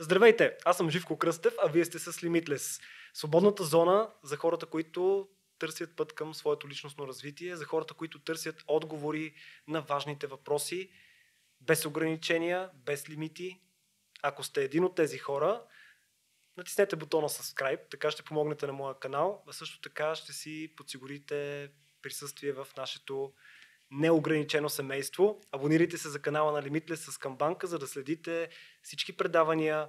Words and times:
Здравейте, 0.00 0.56
аз 0.64 0.76
съм 0.76 0.90
Живко 0.90 1.18
Кръстев, 1.18 1.54
а 1.62 1.68
вие 1.68 1.84
сте 1.84 1.98
с 1.98 2.12
Limitless. 2.12 2.82
Свободната 3.14 3.64
зона 3.64 4.10
за 4.22 4.36
хората, 4.36 4.66
които 4.66 5.28
търсят 5.58 5.96
път 5.96 6.12
към 6.12 6.34
своето 6.34 6.68
личностно 6.68 7.06
развитие, 7.06 7.56
за 7.56 7.64
хората, 7.64 7.94
които 7.94 8.18
търсят 8.18 8.64
отговори 8.66 9.34
на 9.68 9.80
важните 9.80 10.26
въпроси, 10.26 10.90
без 11.60 11.86
ограничения, 11.86 12.70
без 12.74 13.08
лимити. 13.08 13.60
Ако 14.22 14.42
сте 14.42 14.64
един 14.64 14.84
от 14.84 14.94
тези 14.94 15.18
хора, 15.18 15.62
натиснете 16.56 16.96
бутона 16.96 17.28
subscribe, 17.28 17.90
така 17.90 18.10
ще 18.10 18.22
помогнете 18.22 18.66
на 18.66 18.72
моя 18.72 18.98
канал, 18.98 19.44
а 19.48 19.52
също 19.52 19.80
така 19.80 20.14
ще 20.14 20.32
си 20.32 20.72
подсигурите 20.76 21.70
присъствие 22.02 22.52
в 22.52 22.66
нашето 22.76 23.32
неограничено 23.90 24.68
семейство. 24.68 25.40
Абонирайте 25.52 25.98
се 25.98 26.08
за 26.08 26.22
канала 26.22 26.52
на 26.52 26.62
Limitless 26.62 27.10
с 27.10 27.18
Камбанка, 27.18 27.66
за 27.66 27.78
да 27.78 27.86
следите 27.86 28.48
всички 28.82 29.16
предавания. 29.16 29.88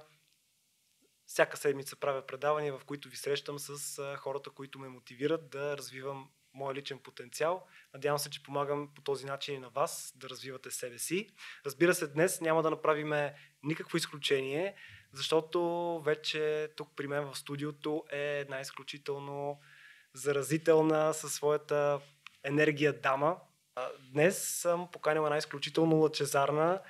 Всяка 1.26 1.56
седмица 1.56 1.96
правя 1.96 2.26
предавания, 2.26 2.78
в 2.78 2.84
които 2.84 3.08
ви 3.08 3.16
срещам 3.16 3.58
с 3.58 4.16
хората, 4.16 4.50
които 4.50 4.78
ме 4.78 4.88
мотивират 4.88 5.50
да 5.50 5.76
развивам 5.76 6.28
моя 6.54 6.74
личен 6.74 6.98
потенциал. 6.98 7.66
Надявам 7.94 8.18
се, 8.18 8.30
че 8.30 8.42
помагам 8.42 8.88
по 8.94 9.02
този 9.02 9.26
начин 9.26 9.54
и 9.54 9.58
на 9.58 9.68
вас 9.68 10.12
да 10.16 10.28
развивате 10.28 10.70
себе 10.70 10.98
си. 10.98 11.28
Разбира 11.66 11.94
се, 11.94 12.06
днес 12.06 12.40
няма 12.40 12.62
да 12.62 12.70
направим 12.70 13.32
никакво 13.62 13.96
изключение, 13.96 14.74
защото 15.12 15.60
вече 16.04 16.68
тук 16.76 16.88
при 16.96 17.06
мен 17.06 17.30
в 17.30 17.38
студиото 17.38 18.04
е 18.12 18.38
една 18.38 18.60
изключително 18.60 19.60
заразителна 20.14 21.14
със 21.14 21.34
своята 21.34 22.00
енергия 22.44 23.00
дама. 23.00 23.36
Днес 24.12 24.48
съм 24.48 24.88
поканил 24.92 25.22
една 25.22 25.36
изключително 25.36 25.96
лъчезарна 25.96 26.80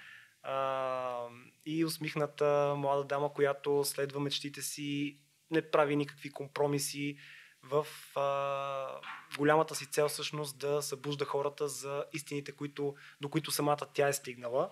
а, 0.42 1.26
и 1.66 1.84
усмихната 1.84 2.74
млада 2.76 3.04
дама, 3.04 3.32
която 3.32 3.84
следва 3.84 4.20
мечтите 4.20 4.62
си, 4.62 5.18
не 5.50 5.70
прави 5.70 5.96
никакви 5.96 6.30
компромиси 6.30 7.18
в 7.62 7.86
а, 8.16 9.00
голямата 9.36 9.74
си 9.74 9.86
цел 9.86 10.08
всъщност 10.08 10.58
да 10.58 10.82
събужда 10.82 11.24
хората 11.24 11.68
за 11.68 12.04
истините, 12.12 12.52
които, 12.52 12.94
до 13.20 13.28
които 13.28 13.50
самата 13.50 13.86
тя 13.94 14.08
е 14.08 14.12
стигнала. 14.12 14.70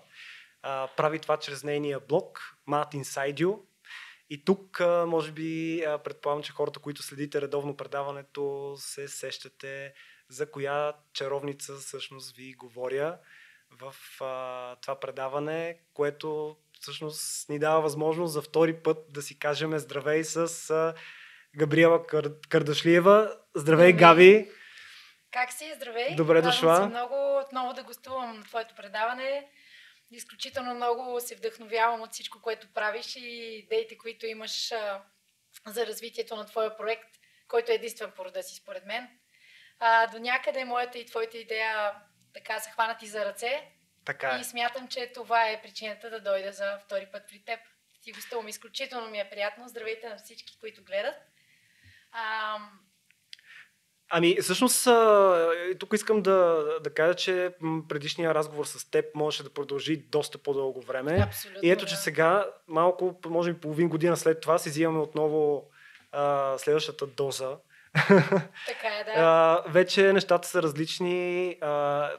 А, 0.61 0.87
прави 0.97 1.19
това 1.19 1.37
чрез 1.37 1.63
нейния 1.63 1.99
блог 1.99 2.57
Mat 2.67 2.95
Inside 2.95 3.35
You. 3.35 3.59
И 4.29 4.45
тук, 4.45 4.81
а, 4.81 5.05
може 5.05 5.31
би, 5.31 5.83
а, 5.83 5.97
предполагам, 5.97 6.43
че 6.43 6.51
хората, 6.51 6.79
които 6.79 7.03
следите 7.03 7.41
редовно 7.41 7.77
предаването, 7.77 8.75
се 8.77 9.07
сещате 9.07 9.93
за 10.29 10.51
коя 10.51 10.93
чаровница 11.13 11.73
всъщност 11.73 12.35
ви 12.35 12.53
говоря 12.53 13.17
в 13.71 13.95
а, 14.21 14.75
това 14.75 14.99
предаване, 14.99 15.79
което 15.93 16.57
всъщност 16.81 17.49
ни 17.49 17.59
дава 17.59 17.81
възможност 17.81 18.33
за 18.33 18.41
втори 18.41 18.83
път 18.83 18.97
да 19.09 19.21
си 19.21 19.39
кажем 19.39 19.77
здравей 19.77 20.23
с 20.23 20.69
а, 20.69 20.93
Габриела 21.55 22.07
Кър... 22.07 22.39
Кърдашлиева. 22.49 23.37
Здравей, 23.55 23.93
Габи! 23.93 24.51
Как 25.31 25.53
си? 25.53 25.73
Здравей! 25.75 26.15
Добре 26.15 26.41
дошла! 26.41 26.73
Радвам 26.73 26.89
се 26.89 26.97
много 26.97 27.39
отново 27.39 27.73
да 27.73 27.83
гостувам 27.83 28.37
на 28.37 28.43
твоето 28.43 28.75
предаване. 28.75 29.49
Изключително 30.11 30.75
много 30.75 31.19
се 31.19 31.35
вдъхновявам 31.35 32.01
от 32.01 32.13
всичко, 32.13 32.41
което 32.41 32.73
правиш 32.73 33.15
и 33.15 33.59
идеите, 33.63 33.97
които 33.97 34.25
имаш 34.25 34.71
а, 34.71 35.03
за 35.67 35.85
развитието 35.85 36.35
на 36.35 36.45
твоя 36.45 36.77
проект, 36.77 37.09
който 37.47 37.71
е 37.71 37.75
единствен 37.75 38.11
по 38.15 38.25
рода 38.25 38.43
си, 38.43 38.55
според 38.55 38.85
мен. 38.85 39.07
А, 39.79 40.07
до 40.07 40.19
някъде 40.19 40.65
моята 40.65 40.97
и 40.99 41.05
твоята 41.05 41.37
идея 41.37 41.91
така 42.33 42.59
са 42.59 42.69
хванати 42.69 43.07
за 43.07 43.25
ръце. 43.25 43.71
Така 44.05 44.35
е. 44.35 44.39
И 44.39 44.43
смятам, 44.43 44.87
че 44.87 45.11
това 45.13 45.49
е 45.49 45.61
причината 45.61 46.09
да 46.09 46.21
дойда 46.21 46.51
за 46.51 46.79
втори 46.85 47.07
път 47.11 47.23
при 47.27 47.43
теб. 47.45 47.59
Ти 48.03 48.11
гостувам. 48.11 48.47
Изключително 48.47 49.09
ми 49.09 49.19
е 49.19 49.29
приятно. 49.29 49.67
Здравейте 49.67 50.09
на 50.09 50.17
всички, 50.17 50.57
които 50.59 50.83
гледат. 50.83 51.15
А, 52.11 52.57
Ами, 54.11 54.37
всъщност, 54.41 54.87
тук 55.79 55.93
искам 55.93 56.21
да, 56.21 56.65
да 56.83 56.93
кажа, 56.93 57.13
че 57.15 57.51
предишния 57.89 58.33
разговор 58.33 58.65
с 58.65 58.91
теб 58.91 59.05
можеше 59.15 59.43
да 59.43 59.53
продължи 59.53 59.97
доста 59.97 60.37
по-дълго 60.37 60.81
време. 60.81 61.19
Абсолютно, 61.23 61.59
И 61.63 61.71
ето, 61.71 61.85
да. 61.85 61.91
че 61.91 61.95
сега, 61.95 62.47
малко, 62.67 63.19
може 63.25 63.53
би 63.53 63.59
половин 63.59 63.89
година 63.89 64.17
след 64.17 64.41
това, 64.41 64.57
си 64.57 64.69
взимаме 64.69 64.99
отново 64.99 65.69
а, 66.11 66.57
следващата 66.57 67.07
доза. 67.07 67.57
така 68.67 68.87
е, 68.99 69.03
да. 69.03 69.11
А, 69.15 69.63
вече 69.67 70.13
нещата 70.13 70.47
са 70.47 70.63
различни. 70.63 71.57
А, 71.61 72.09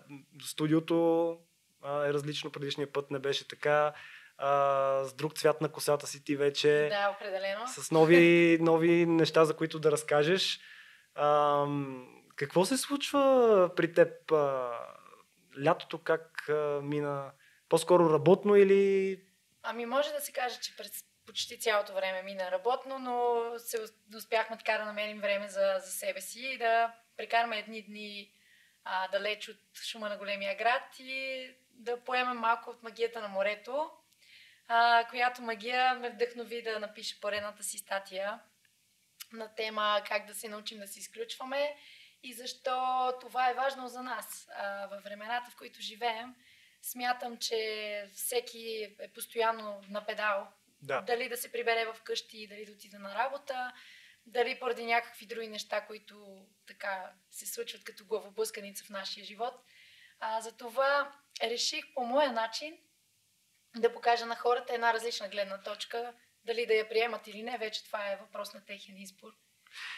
студиото 0.43 1.39
а, 1.83 2.07
е 2.07 2.13
различно. 2.13 2.53
Предишния 2.53 2.93
път 2.93 3.11
не 3.11 3.19
беше 3.19 3.49
така. 3.49 3.93
А, 4.39 5.05
с 5.05 5.15
друг 5.15 5.35
цвят 5.35 5.61
на 5.61 5.69
косата 5.69 6.07
си 6.07 6.25
ти 6.25 6.37
вече. 6.37 6.89
Да, 6.91 7.11
определено. 7.17 7.67
С 7.67 7.91
нови, 7.91 8.59
нови 8.63 9.07
неща, 9.07 9.45
за 9.45 9.57
които 9.57 9.79
да 9.79 9.91
разкажеш. 9.91 10.61
А, 11.15 11.67
какво 12.37 12.65
се 12.65 12.77
случва 12.77 13.71
при 13.77 13.93
теб? 13.93 14.33
А, 14.33 14.71
лятото 15.65 15.99
как 15.99 16.49
а, 16.49 16.81
мина? 16.83 17.31
По-скоро 17.69 18.13
работно 18.13 18.57
или... 18.57 19.17
Ами 19.63 19.87
може 19.87 20.13
да 20.13 20.21
се 20.21 20.33
каже, 20.33 20.61
че 20.61 20.77
през 20.77 21.05
почти 21.31 21.59
цялото 21.59 21.95
време 21.95 22.23
мина 22.23 22.51
работно, 22.51 22.99
но 22.99 23.45
се 23.59 23.83
ус- 23.83 24.17
успяхме 24.17 24.59
така 24.59 24.79
да 24.79 24.85
намерим 24.85 25.21
време 25.21 25.49
за, 25.49 25.81
за 25.85 25.91
себе 25.91 26.21
си 26.21 26.41
и 26.41 26.59
да 26.59 26.95
прекараме 27.17 27.59
едни 27.59 27.83
дни 27.83 28.33
а, 28.85 29.09
далеч 29.09 29.49
от 29.49 29.57
шума 29.83 30.09
на 30.09 30.17
големия 30.17 30.57
град 30.57 30.83
и 30.99 31.51
да 31.71 32.05
поемем 32.05 32.37
малко 32.37 32.71
от 32.71 32.83
магията 32.83 33.21
на 33.21 33.29
морето, 33.29 33.91
а, 34.69 35.07
която 35.11 35.43
магия 35.43 35.95
ме 35.95 36.11
вдъхнови 36.11 36.63
да 36.63 36.81
напиша 36.81 37.17
поредната 37.21 37.63
си 37.63 37.79
статия 37.79 38.41
на 39.33 39.55
тема 39.55 40.03
как 40.09 40.27
да 40.27 40.35
се 40.35 40.49
научим 40.49 40.79
да 40.79 40.89
се 40.89 40.99
изключваме 40.99 41.77
и 42.23 42.33
защо 42.33 43.13
това 43.21 43.51
е 43.51 43.55
важно 43.55 43.89
за 43.89 44.03
нас. 44.03 44.49
А, 44.57 44.87
във 44.87 45.03
времената, 45.05 45.51
в 45.51 45.57
които 45.57 45.81
живеем, 45.81 46.35
смятам, 46.83 47.37
че 47.37 48.11
всеки 48.15 48.97
е 49.01 49.09
постоянно 49.09 49.83
на 49.89 50.07
педал. 50.07 50.49
Да. 50.83 51.01
Дали 51.01 51.29
да 51.29 51.37
се 51.37 51.53
прибере 51.53 51.93
в 51.95 52.03
къщи, 52.03 52.47
дали 52.49 52.67
да 52.67 52.73
отиде 52.73 52.99
на 52.99 53.15
работа, 53.15 53.73
дали 54.27 54.59
поради 54.61 54.85
някакви 54.85 55.27
други 55.27 55.49
неща, 55.49 55.87
които 55.87 56.47
така 56.67 57.13
се 57.31 57.47
случват 57.47 57.85
като 57.85 58.05
главоблъсканица 58.05 58.85
в 58.85 58.91
нашия 58.91 59.25
живот. 59.25 59.55
А, 60.21 60.41
затова 60.41 61.13
реших 61.43 61.85
по 61.95 62.05
моя 62.05 62.33
начин 62.33 62.79
да 63.77 63.93
покажа 63.93 64.27
на 64.27 64.37
хората 64.37 64.75
една 64.75 64.95
различна 64.95 65.29
гледна 65.29 65.63
точка, 65.63 66.15
дали 66.45 66.67
да 66.67 66.75
я 66.75 66.89
приемат 66.89 67.27
или 67.27 67.43
не, 67.43 67.59
вече 67.59 67.85
това 67.85 68.13
е 68.13 68.17
въпрос 68.17 68.55
на 68.55 68.65
техен 68.65 68.97
избор. 68.99 69.33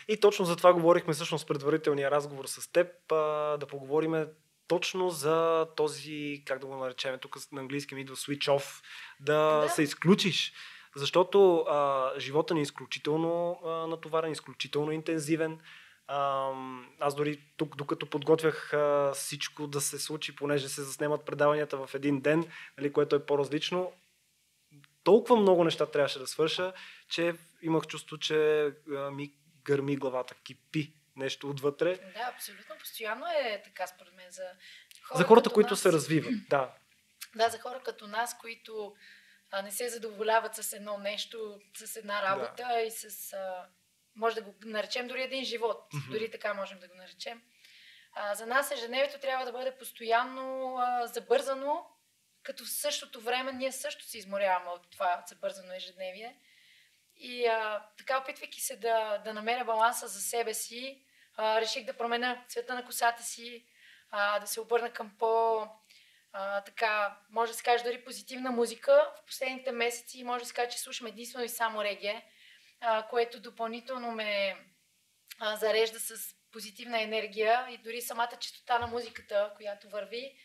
И 0.09 0.21
точно 0.21 0.45
за 0.45 0.57
това 0.57 0.73
говорихме 0.73 1.15
всъщност 1.15 1.49
предварителния 1.49 2.11
разговор 2.11 2.45
с 2.47 2.73
теб, 2.73 2.89
да 3.59 3.67
поговорим 3.69 4.27
точно 4.69 5.11
за 5.11 5.67
този, 5.77 6.43
как 6.47 6.59
да 6.59 6.67
го 6.67 6.77
наречем, 6.77 7.19
тук 7.19 7.53
на 7.53 7.61
английски 7.61 7.95
ми 7.95 8.01
идва 8.01 8.17
switch 8.17 8.49
off, 8.49 8.83
да, 9.21 9.61
Да. 9.61 9.69
се 9.69 9.83
изключиш. 9.83 10.53
Защото 10.97 11.59
а, 11.59 12.11
живота 12.19 12.55
ни 12.55 12.61
е 12.61 12.63
изключително 12.63 13.61
а, 13.65 13.69
натоварен, 13.69 14.33
изключително 14.33 14.93
интензивен. 14.93 15.61
А, 16.07 16.51
аз 17.01 17.15
дори 17.15 17.43
тук, 17.57 17.77
докато 17.77 18.11
подготвях 18.11 18.73
а, 18.73 19.13
всичко 19.15 19.67
да 19.67 19.81
се 19.81 19.99
случи, 19.99 20.37
понеже 20.37 20.69
се 20.69 20.83
заснемат 20.83 21.25
предаванията 21.25 21.87
в 21.87 21.95
един 21.95 22.21
ден, 22.21 22.51
нали, 22.79 22.93
което 22.93 23.17
е 23.17 23.27
по-различно, 23.27 23.93
толкова 25.05 25.37
много 25.37 25.65
неща 25.65 25.87
трябваше 25.87 26.19
да 26.19 26.27
свърша, 26.27 26.73
че 27.09 27.35
имах 27.63 27.87
чувство, 27.87 28.19
че 28.19 28.65
а, 28.97 29.11
ми 29.11 29.33
гърми 29.65 29.97
главата, 29.97 30.35
кипи 30.35 30.93
нещо 31.17 31.51
отвътре. 31.51 31.95
Да, 31.95 32.33
абсолютно. 32.35 32.75
Постоянно 32.79 33.27
е 33.27 33.63
така, 33.65 33.87
според 33.87 34.15
мен, 34.15 34.27
за 34.31 34.43
хора 35.03 35.19
за 35.19 35.25
хората, 35.25 35.51
които 35.51 35.71
нас. 35.71 35.81
се 35.81 35.93
развиват. 35.93 36.35
Да. 36.51 36.75
Да, 37.37 37.49
за 37.49 37.59
хора 37.59 37.81
като 37.85 38.07
нас, 38.07 38.39
които 38.39 38.95
а, 39.53 39.63
не 39.63 39.71
се 39.71 39.89
задоволяват 39.89 40.55
с 40.55 40.73
едно 40.73 40.99
нещо, 40.99 41.61
с 41.75 41.97
една 41.97 42.23
работа 42.23 42.69
да. 42.69 42.81
и 42.81 42.91
с... 42.91 43.33
А, 43.33 43.67
може 44.17 44.35
да 44.35 44.43
го 44.43 44.55
наречем 44.65 45.09
дори 45.09 45.23
един 45.23 45.45
живот. 45.45 45.87
Мгм. 45.95 46.13
Дори 46.13 46.31
така 46.31 46.55
можем 46.55 46.79
да 46.79 46.89
го 46.89 46.95
наречем. 46.95 47.43
А, 48.13 48.35
за 48.35 48.47
нас 48.47 48.71
ежедневието 48.71 49.21
трябва 49.21 49.45
да 49.45 49.53
бъде 49.53 49.77
постоянно 49.79 50.77
а, 50.79 51.07
забързано, 51.07 51.87
като 52.43 52.65
в 52.65 52.71
същото 52.71 53.21
време 53.21 53.53
ние 53.53 53.73
също 53.73 54.05
се 54.05 54.19
изморяваме 54.19 54.71
от 54.71 54.91
това 54.91 55.25
забързано 55.27 55.73
ежедневие. 55.73 56.41
И 57.17 57.47
а, 57.47 57.87
така, 57.99 58.19
опитвайки 58.19 58.61
се 58.61 58.77
да, 58.77 59.19
да 59.19 59.35
намеря 59.35 59.65
баланса 59.65 60.09
за 60.09 60.21
себе 60.21 60.55
си, 60.55 61.05
а, 61.37 61.61
реших 61.61 61.85
да 61.85 61.97
променя 61.97 62.45
цвета 62.49 62.75
на 62.75 62.85
косата 62.85 63.23
си, 63.23 63.67
а, 64.11 64.39
да 64.39 64.47
се 64.47 64.61
обърна 64.61 64.91
към 64.91 65.13
по... 65.19 65.63
А, 66.33 66.61
така, 66.61 67.19
може 67.31 67.53
да 67.53 67.59
се 67.59 67.65
каже 67.65 67.85
дори 67.85 68.05
позитивна 68.05 68.51
музика. 68.51 69.11
В 69.23 69.27
последните 69.27 69.73
месеци 69.73 70.25
може 70.25 70.43
да 70.43 70.49
се 70.49 70.55
каже, 70.55 70.71
че 70.71 70.79
слушам 70.79 71.07
единствено 71.07 71.45
и 71.45 71.49
само 71.49 71.85
реге, 71.85 72.23
а, 72.81 73.09
което 73.09 73.41
допълнително 73.41 74.11
ме 74.11 74.57
а, 75.39 75.57
зарежда 75.57 76.01
с 76.01 76.35
позитивна 76.53 77.03
енергия 77.03 77.67
и 77.71 77.79
дори 77.79 78.01
самата 78.01 78.37
чистота 78.41 78.79
на 78.79 78.87
музиката, 78.87 79.53
която 79.57 79.89
върви, 79.89 80.37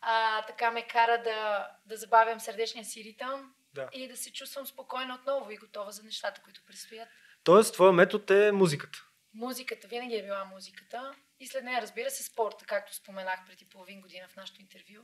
а, 0.00 0.46
така 0.46 0.70
ме 0.70 0.86
кара 0.86 1.22
да, 1.22 1.68
да 1.86 1.96
забавям 1.96 2.40
сърдечния 2.40 2.84
си 2.84 3.04
ритъм 3.04 3.54
Да. 3.74 3.88
и 3.92 4.08
да 4.08 4.16
се 4.16 4.32
чувствам 4.32 4.66
спокойно 4.66 5.14
отново 5.14 5.50
и 5.50 5.56
готова 5.56 5.90
за 5.90 6.02
нещата, 6.02 6.42
които 6.42 6.64
предстоят. 6.66 7.08
Тоест, 7.44 7.74
твоя 7.74 7.92
метод 7.92 8.46
е 8.46 8.52
музиката. 8.52 8.98
Музиката 9.34 9.88
винаги 9.88 10.16
е 10.16 10.22
била 10.22 10.44
музиката 10.44 11.14
и 11.40 11.46
след 11.46 11.64
нея, 11.64 11.82
разбира 11.82 12.10
се, 12.10 12.22
спорта, 12.22 12.64
както 12.66 12.94
споменах 12.94 13.40
преди 13.46 13.68
половин 13.68 14.00
година 14.00 14.28
в 14.28 14.36
нашото 14.36 14.60
интервю. 14.60 15.02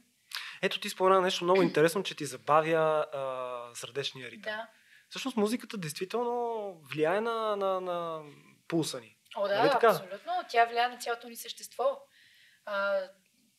Ето 0.62 0.80
ти 0.80 0.88
спомена 0.88 1.20
нещо 1.20 1.44
много 1.44 1.62
интересно, 1.62 2.02
че 2.02 2.14
ти 2.14 2.24
забавя 2.24 3.06
а, 3.12 3.74
сърдечния 3.74 4.30
ритъм. 4.30 4.52
Да. 4.52 4.68
Всъщност 5.08 5.36
музиката 5.36 5.78
действително 5.78 6.72
влияе 6.92 7.20
на, 7.20 7.56
на, 7.56 7.80
на 7.80 8.22
пулса 8.68 9.00
ни. 9.00 9.16
О, 9.36 9.48
да, 9.48 9.58
Нали 9.58 9.70
така? 9.70 9.86
абсолютно. 9.86 10.32
Тя 10.48 10.64
влияе 10.64 10.88
на 10.88 10.98
цялото 10.98 11.28
ни 11.28 11.36
същество. 11.36 12.00
А, 12.64 13.00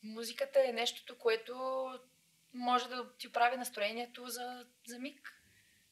музиката 0.02 0.68
е 0.68 0.72
нещото, 0.72 1.18
което 1.18 1.54
може 2.54 2.88
да 2.88 3.16
ти 3.16 3.32
прави 3.32 3.56
настроението 3.56 4.26
за, 4.26 4.66
за 4.86 4.98
миг. 4.98 5.34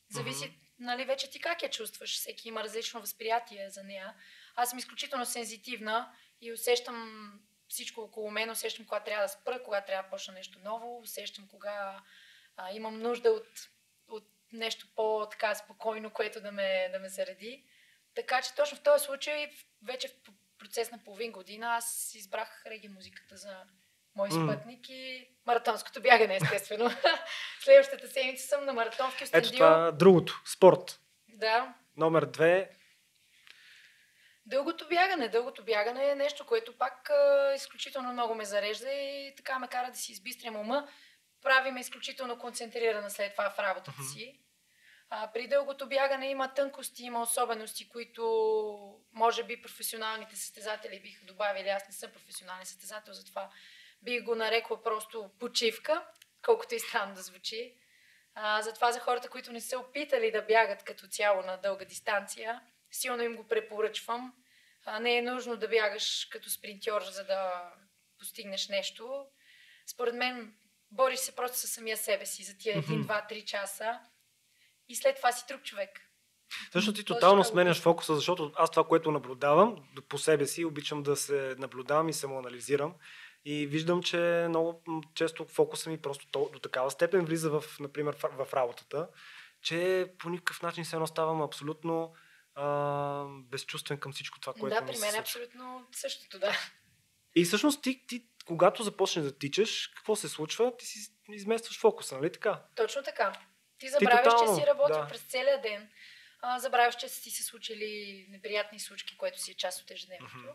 Зависи, 0.09 0.59
нали, 0.79 1.05
вече 1.05 1.31
ти 1.31 1.41
как 1.41 1.63
я 1.63 1.71
чувстваш. 1.71 2.17
Всеки 2.17 2.49
има 2.49 2.65
различно 2.65 3.01
възприятие 3.01 3.71
за 3.71 3.83
нея. 3.83 4.15
Аз 4.57 4.71
съм 4.71 4.79
изключително 4.79 5.27
сензитивна 5.27 6.13
и 6.41 6.53
усещам 6.53 7.33
всичко 7.69 8.01
около 8.01 8.31
мен. 8.31 8.51
Усещам 8.51 8.85
кога 8.85 9.01
трябва 9.01 9.25
да 9.25 9.29
спра, 9.29 9.63
кога 9.63 9.81
трябва 9.81 10.03
да 10.03 10.11
почна 10.11 10.35
нещо 10.35 10.59
ново. 10.65 10.99
Усещам 10.99 11.49
кога 11.49 12.01
а, 12.57 12.73
имам 12.73 13.01
нужда 13.03 13.31
от, 13.31 13.49
от 14.09 14.25
нещо 14.53 14.87
по-така 14.97 15.55
спокойно, 15.55 16.11
което 16.11 16.41
да 16.41 16.53
ме, 16.53 16.89
да 16.93 16.99
ме 16.99 17.09
зареди. 17.09 17.65
Така 18.15 18.43
че 18.43 18.55
точно 18.55 18.79
в 18.79 18.83
този 18.83 19.05
случай, 19.05 19.51
вече 19.83 20.09
в 20.09 20.13
процес 20.59 20.91
на 20.91 20.99
половин 21.05 21.33
година, 21.33 21.67
аз 21.77 22.15
избрах 22.15 22.67
реги 22.67 22.89
музиката 22.89 23.37
за 23.37 23.57
мой 24.15 24.31
спътник 24.31 24.89
и 24.89 25.29
маратонското 25.47 26.03
бягане, 26.03 26.37
естествено. 26.37 26.91
Следващата 27.61 28.09
седмица 28.09 28.49
съм 28.49 28.65
на 28.65 28.73
маратон 28.73 29.11
в 29.11 29.15
Ето 29.15 29.23
Кюстендил. 29.23 29.51
това 29.51 29.93
другото. 29.93 30.43
Спорт. 30.45 31.01
Да. 31.29 31.75
Номер 31.97 32.27
две. 32.27 32.71
Дългото 34.47 34.89
бягане. 34.89 35.29
Дългото 35.29 35.65
бягане 35.65 36.11
е 36.11 36.15
нещо, 36.15 36.47
което 36.47 36.79
пак 36.79 37.11
а, 37.11 37.53
изключително 37.57 38.13
много 38.13 38.35
ме 38.35 38.45
зарежда 38.45 38.91
и 38.91 39.35
така 39.37 39.59
ме 39.59 39.69
кара 39.69 39.91
да 39.91 39.99
си 39.99 40.13
избистрям 40.13 40.57
ума. 40.57 40.89
Прави 41.43 41.71
ме 41.71 41.81
изключително 41.81 42.39
концентрирана 42.39 43.11
след 43.11 43.33
това 43.33 43.51
в 43.51 43.59
работата 43.59 44.03
си. 44.03 44.41
А, 45.11 45.33
при 45.33 45.49
дългото 45.49 45.89
бягане 45.89 46.31
има 46.31 46.55
тънкости, 46.55 47.05
има 47.05 47.23
особености, 47.23 47.89
които 47.89 49.01
може 49.13 49.45
би 49.45 49.63
професионалните 49.63 50.37
състезатели 50.37 51.01
биха 51.01 51.25
добавили. 51.25 51.69
Аз 51.69 51.89
не 51.89 51.95
съм 51.95 52.11
професионален 52.13 52.67
състезател, 52.67 53.15
затова 53.15 53.51
бих 54.03 54.25
го 54.25 54.35
нарекла 54.35 54.83
просто 54.83 55.31
почивка, 55.41 56.07
колкото 56.43 56.75
и 56.75 56.81
странно 56.81 57.15
да 57.15 57.23
звучи. 57.23 57.75
А, 58.35 58.63
затова 58.63 58.93
за 58.93 59.01
хората, 59.01 59.29
които 59.29 59.53
не 59.53 59.61
са 59.61 59.79
опитали 59.79 60.31
да 60.31 60.43
бягат 60.43 60.85
като 60.85 61.07
цяло 61.07 61.43
на 61.43 61.57
дълга 61.57 61.85
дистанция, 61.85 62.61
силно 62.91 63.23
им 63.23 63.37
го 63.37 63.49
препоръчвам. 63.49 64.33
А, 64.85 65.01
не 65.01 65.17
е 65.17 65.23
нужно 65.23 65.57
да 65.57 65.69
бягаш 65.69 66.29
като 66.31 66.51
спринтьор, 66.51 67.03
за 67.03 67.25
да 67.25 67.73
постигнеш 68.19 68.69
нещо. 68.69 69.27
Според 69.87 70.15
мен, 70.15 70.55
бориш 70.91 71.19
се 71.19 71.37
просто 71.37 71.59
със 71.59 71.71
самия 71.71 71.97
себе 71.97 72.27
си 72.27 72.45
за 72.45 72.59
тия 72.59 72.79
Мгм. 72.79 72.93
1, 72.93 73.07
2, 73.07 73.31
3 73.31 73.45
часа 73.45 74.01
и 74.89 74.97
след 74.97 75.17
това 75.17 75.33
си 75.33 75.45
друг 75.49 75.63
човек. 75.63 75.91
Също 76.73 76.93
ти 76.93 77.05
тотално 77.05 77.45
сменяш 77.45 77.81
фокуса, 77.81 78.15
защото 78.15 78.53
аз 78.57 78.71
това, 78.71 78.85
което 78.85 79.11
наблюдавам 79.11 79.85
по 80.09 80.19
себе 80.19 80.47
си, 80.47 80.65
обичам 80.65 81.03
да 81.03 81.17
се 81.17 81.55
наблюдавам 81.59 82.09
и 82.09 82.13
самоанализирам. 82.13 82.95
И 83.45 83.67
виждам, 83.67 84.03
че 84.03 84.47
много 84.49 84.83
често 85.15 85.45
фокуса 85.45 85.91
ми 85.91 86.03
просто 86.03 86.27
то- 86.31 86.51
до 86.53 86.59
такава 86.59 86.91
степен 86.91 87.25
влиза 87.25 87.51
в, 87.51 87.65
например, 87.81 88.17
в, 88.17 88.47
в 88.47 88.55
работата, 88.55 89.09
че 89.63 90.07
по 90.19 90.31
никакъв 90.31 90.63
начин 90.63 90.85
се 90.85 90.97
едно 90.97 91.07
ставам 91.07 91.43
абсолютно 91.43 92.15
а, 92.57 93.25
безчувствен 93.29 94.01
към 94.01 94.13
всичко 94.13 94.41
това, 94.41 94.53
което 94.53 94.81
да, 94.81 94.87
при 94.87 94.99
мен 94.99 95.15
е 95.15 95.19
абсолютно 95.19 95.87
същото, 95.93 96.39
да. 96.39 96.57
И 97.35 97.45
всъщност 97.45 97.83
ти, 97.83 98.07
ти, 98.07 98.29
когато 98.47 98.83
започнеш 98.83 99.25
да 99.25 99.39
тичаш, 99.39 99.89
какво 99.89 100.17
се 100.17 100.29
случва? 100.29 100.77
Ти 100.77 100.87
си 100.87 101.13
изместваш 101.29 101.81
фокуса, 101.81 102.17
нали 102.17 102.33
така? 102.33 102.63
Точно 102.77 103.03
така. 103.03 103.33
Ти 103.79 103.89
забравяш, 103.89 104.25
тотално, 104.25 104.57
че 104.57 104.61
си 104.61 104.67
работил 104.67 105.03
да. 105.03 105.09
през 105.09 105.23
целия 105.23 105.63
ден. 105.63 105.91
А, 106.43 106.59
забравяш, 106.59 106.97
че 106.97 107.09
са 107.09 107.23
ти 107.23 107.31
се 107.31 107.43
случили 107.43 108.27
неприятни 108.31 108.81
случки, 108.81 109.17
което 109.17 109.41
си 109.41 109.51
е 109.51 109.55
част 109.55 109.83
от 109.83 109.91
ежедневието. 109.91 110.55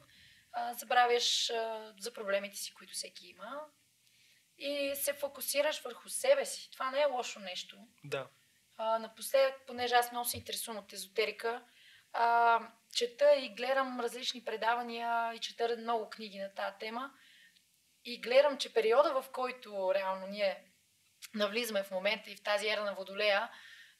А, 0.51 0.73
забравяш 0.73 1.49
а, 1.49 1.93
за 1.99 2.13
проблемите 2.13 2.57
си, 2.57 2.73
които 2.73 2.93
всеки 2.93 3.27
има. 3.27 3.61
И 4.57 4.91
се 4.95 5.13
фокусираш 5.13 5.81
върху 5.81 6.09
себе 6.09 6.45
си. 6.45 6.71
Това 6.71 6.91
не 6.91 7.01
е 7.01 7.05
лошо 7.05 7.39
нещо. 7.39 7.77
Да. 8.03 8.27
А, 8.77 8.99
напоследък, 8.99 9.55
понеже 9.67 9.95
аз 9.95 10.11
много 10.11 10.27
се 10.27 10.37
интересувам 10.37 10.83
от 10.83 10.93
езотерика, 10.93 11.63
а, 12.13 12.59
чета 12.93 13.35
и 13.35 13.49
гледам 13.49 13.99
различни 13.99 14.45
предавания 14.45 15.33
и 15.33 15.39
чета 15.39 15.77
много 15.77 16.09
книги 16.09 16.39
на 16.39 16.53
тази 16.53 16.75
тема. 16.79 17.11
И 18.05 18.21
гледам, 18.21 18.57
че 18.57 18.73
периода, 18.73 19.21
в 19.21 19.29
който 19.31 19.93
реално 19.95 20.27
ние 20.27 20.63
навлизаме 21.33 21.83
в 21.83 21.91
момента 21.91 22.31
и 22.31 22.35
в 22.35 22.43
тази 22.43 22.69
ера 22.69 22.83
на 22.83 22.93
Водолея, 22.93 23.49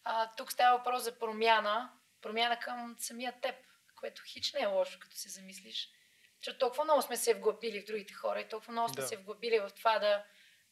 а, 0.03 0.31
тук 0.37 0.51
става 0.51 0.77
въпрос 0.77 1.03
за 1.03 1.19
промяна, 1.19 1.91
промяна 2.21 2.59
към 2.59 2.95
самия 2.99 3.33
теб, 3.41 3.55
което 3.95 4.21
хич 4.27 4.53
не 4.53 4.59
е 4.59 4.65
лошо, 4.65 4.99
като 4.99 5.15
се 5.15 5.29
замислиш. 5.29 5.89
Защото 6.37 6.59
толкова 6.59 6.83
много 6.83 7.01
сме 7.01 7.17
се 7.17 7.33
вглъбили 7.33 7.81
в 7.81 7.85
другите 7.85 8.13
хора 8.13 8.41
и 8.41 8.49
толкова 8.49 8.71
много 8.71 8.89
сме 8.89 9.01
Да. 9.01 9.07
се 9.07 9.17
вглъбили 9.17 9.59
в 9.59 9.69
това 9.77 9.99
да, 9.99 10.23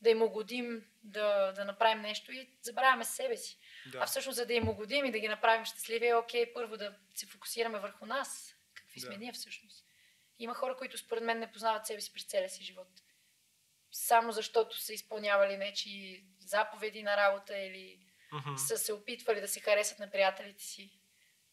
да 0.01 0.09
им 0.09 0.21
угодим, 0.21 0.85
да, 1.03 1.51
да 1.51 1.65
направим 1.65 2.01
нещо 2.01 2.31
и 2.31 2.49
забравяме 2.61 3.05
себе 3.05 3.37
си. 3.37 3.57
Да. 3.85 3.97
А 4.01 4.05
всъщност, 4.05 4.35
за 4.35 4.45
да 4.45 4.53
им 4.53 4.69
угодим 4.69 5.05
и 5.05 5.11
да 5.11 5.19
ги 5.19 5.27
направим 5.27 5.65
щастливи, 5.65 6.07
е 6.07 6.15
окей 6.15 6.53
първо 6.53 6.77
да 6.77 6.95
се 7.15 7.25
фокусираме 7.25 7.79
върху 7.79 8.05
нас. 8.05 8.55
Какви 8.73 8.99
сме 8.99 9.13
Да. 9.13 9.17
ние 9.17 9.31
всъщност. 9.33 9.85
Има 10.39 10.53
хора, 10.53 10.75
които 10.77 10.97
според 10.97 11.23
мен 11.23 11.39
не 11.39 11.51
познават 11.51 11.85
себе 11.85 12.01
си 12.01 12.13
през 12.13 12.23
целия 12.25 12.49
си 12.49 12.63
живот. 12.63 12.87
Само 13.91 14.31
защото 14.31 14.81
са 14.81 14.93
изпълнявали 14.93 15.57
нечи 15.57 16.23
заповеди 16.39 17.03
на 17.03 17.17
работа 17.17 17.57
или 17.57 17.99
Мгм. 18.33 18.55
са 18.57 18.77
се 18.77 18.93
опитвали 18.93 19.41
да 19.41 19.47
се 19.47 19.59
харесат 19.59 19.99
на 19.99 20.11
приятелите 20.11 20.63
си. 20.63 20.91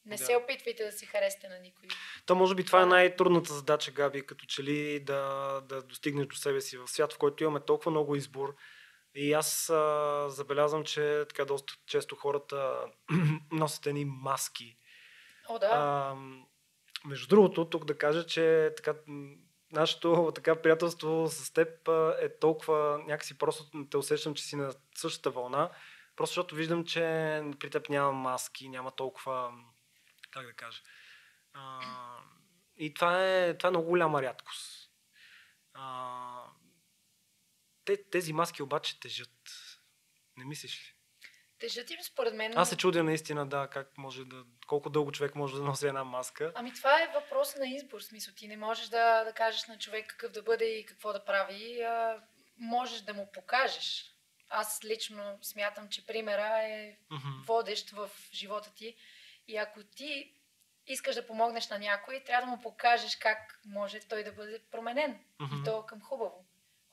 Не 0.04 0.16
Да. 0.16 0.24
се 0.24 0.36
опитвайте 0.36 0.84
да 0.84 0.92
се 0.92 1.06
харесате 1.06 1.48
на 1.48 1.58
никой. 1.58 1.88
То 2.26 2.34
може 2.34 2.54
би 2.54 2.64
това 2.64 2.82
е 2.82 2.86
най-трудната 2.86 3.54
задача, 3.54 3.90
Габи, 3.90 4.26
като 4.26 4.46
че 4.46 4.62
ли 4.62 5.00
да, 5.00 5.20
да 5.60 5.82
достигнеш 5.82 6.26
до 6.26 6.36
себе 6.36 6.60
си 6.60 6.76
в 6.76 6.88
свят, 6.88 7.12
в 7.12 7.18
който 7.18 7.44
имаме 7.44 7.60
толкова 7.60 7.90
много 7.90 8.16
избор. 8.16 8.56
И 9.16 9.32
аз 9.32 9.70
а, 9.70 10.24
забелязвам, 10.28 10.84
че 10.84 11.24
така 11.28 11.44
доста 11.44 11.74
често 11.86 12.16
хората 12.16 12.80
носят 13.52 13.86
едни 13.86 14.04
маски. 14.04 14.78
О, 15.48 15.58
да. 15.58 15.66
А, 15.66 16.14
между 17.04 17.28
другото, 17.28 17.70
тук 17.70 17.84
да 17.84 17.98
кажа, 17.98 18.26
че 18.26 18.72
така, 18.76 18.94
нашето 19.72 20.32
така, 20.34 20.62
приятелство 20.62 21.26
с 21.28 21.52
теб 21.52 21.88
е 22.20 22.38
толкова, 22.38 22.98
някакси 23.06 23.38
просто 23.38 23.86
те 23.90 23.96
усещам, 23.96 24.34
че 24.34 24.44
си 24.44 24.56
на 24.56 24.74
същата 24.94 25.30
вълна, 25.30 25.70
просто 26.16 26.30
защото 26.30 26.54
виждам, 26.54 26.84
че 26.84 27.00
при 27.60 27.70
теб 27.70 27.88
няма 27.88 28.12
маски, 28.12 28.68
няма 28.68 28.90
толкова, 28.90 29.52
как 30.30 30.46
да 30.46 30.52
кажа, 30.52 30.82
а, 31.52 31.80
и 32.76 32.94
това 32.94 33.26
е, 33.26 33.58
това 33.58 33.68
е 33.68 33.70
много 33.70 33.88
голяма 33.88 34.22
рядкост. 34.22 34.90
А, 35.74 36.44
те, 37.86 38.10
тези 38.10 38.32
маски 38.32 38.62
обаче 38.62 39.00
тежат. 39.00 39.52
Не 40.36 40.44
мислиш 40.44 40.80
ли? 40.80 40.96
Тежат 41.58 41.90
им 41.90 42.02
според 42.02 42.34
мен. 42.34 42.52
Аз 42.56 42.68
се 42.68 42.76
чудя 42.76 43.04
наистина, 43.04 43.46
да, 43.46 43.68
как 43.68 43.98
може 43.98 44.24
да, 44.24 44.44
колко 44.66 44.90
дълго 44.90 45.12
човек 45.12 45.34
може 45.34 45.56
да 45.56 45.62
носи 45.62 45.86
една 45.86 46.04
маска. 46.04 46.52
Ами 46.54 46.74
това 46.74 47.02
е 47.02 47.12
въпрос 47.14 47.56
на 47.56 47.68
избор. 47.68 48.00
Смисъл, 48.00 48.34
ти 48.34 48.48
не 48.48 48.56
можеш 48.56 48.88
да, 48.88 49.24
да 49.24 49.32
кажеш 49.32 49.66
на 49.66 49.78
човек 49.78 50.06
какъв 50.08 50.32
да 50.32 50.42
бъде 50.42 50.64
и 50.64 50.86
какво 50.86 51.12
да 51.12 51.24
прави. 51.24 51.82
А, 51.82 52.22
можеш 52.58 53.00
да 53.00 53.14
му 53.14 53.32
покажеш. 53.32 54.12
Аз 54.48 54.84
лично 54.84 55.38
смятам, 55.42 55.88
че 55.88 56.06
примера 56.06 56.62
е 56.62 56.96
водещ 57.46 57.90
в 57.90 58.10
живота 58.32 58.74
ти. 58.74 58.96
И 59.48 59.56
ако 59.56 59.84
ти 59.84 60.32
искаш 60.86 61.14
да 61.14 61.26
помогнеш 61.26 61.68
на 61.68 61.78
някой, 61.78 62.22
трябва 62.26 62.46
да 62.46 62.56
му 62.56 62.62
покажеш 62.62 63.16
как 63.16 63.60
може 63.66 64.00
той 64.00 64.24
да 64.24 64.32
бъде 64.32 64.62
променен. 64.70 65.24
Мгм. 65.40 65.56
И 65.56 65.64
то 65.64 65.82
към 65.82 66.00
хубаво. 66.00 66.45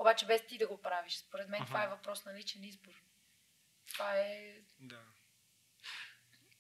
Обаче 0.04 0.26
без 0.26 0.46
ти 0.48 0.58
да 0.58 0.68
го 0.68 0.82
правиш. 0.82 1.18
Според 1.18 1.50
мен 1.50 1.66
това 1.66 1.84
е 1.84 1.88
въпрос 1.88 2.26
на 2.26 2.34
личен 2.34 2.64
избор. 2.64 2.94
Това 3.94 4.18
е 4.18 4.56
Да. 4.80 5.00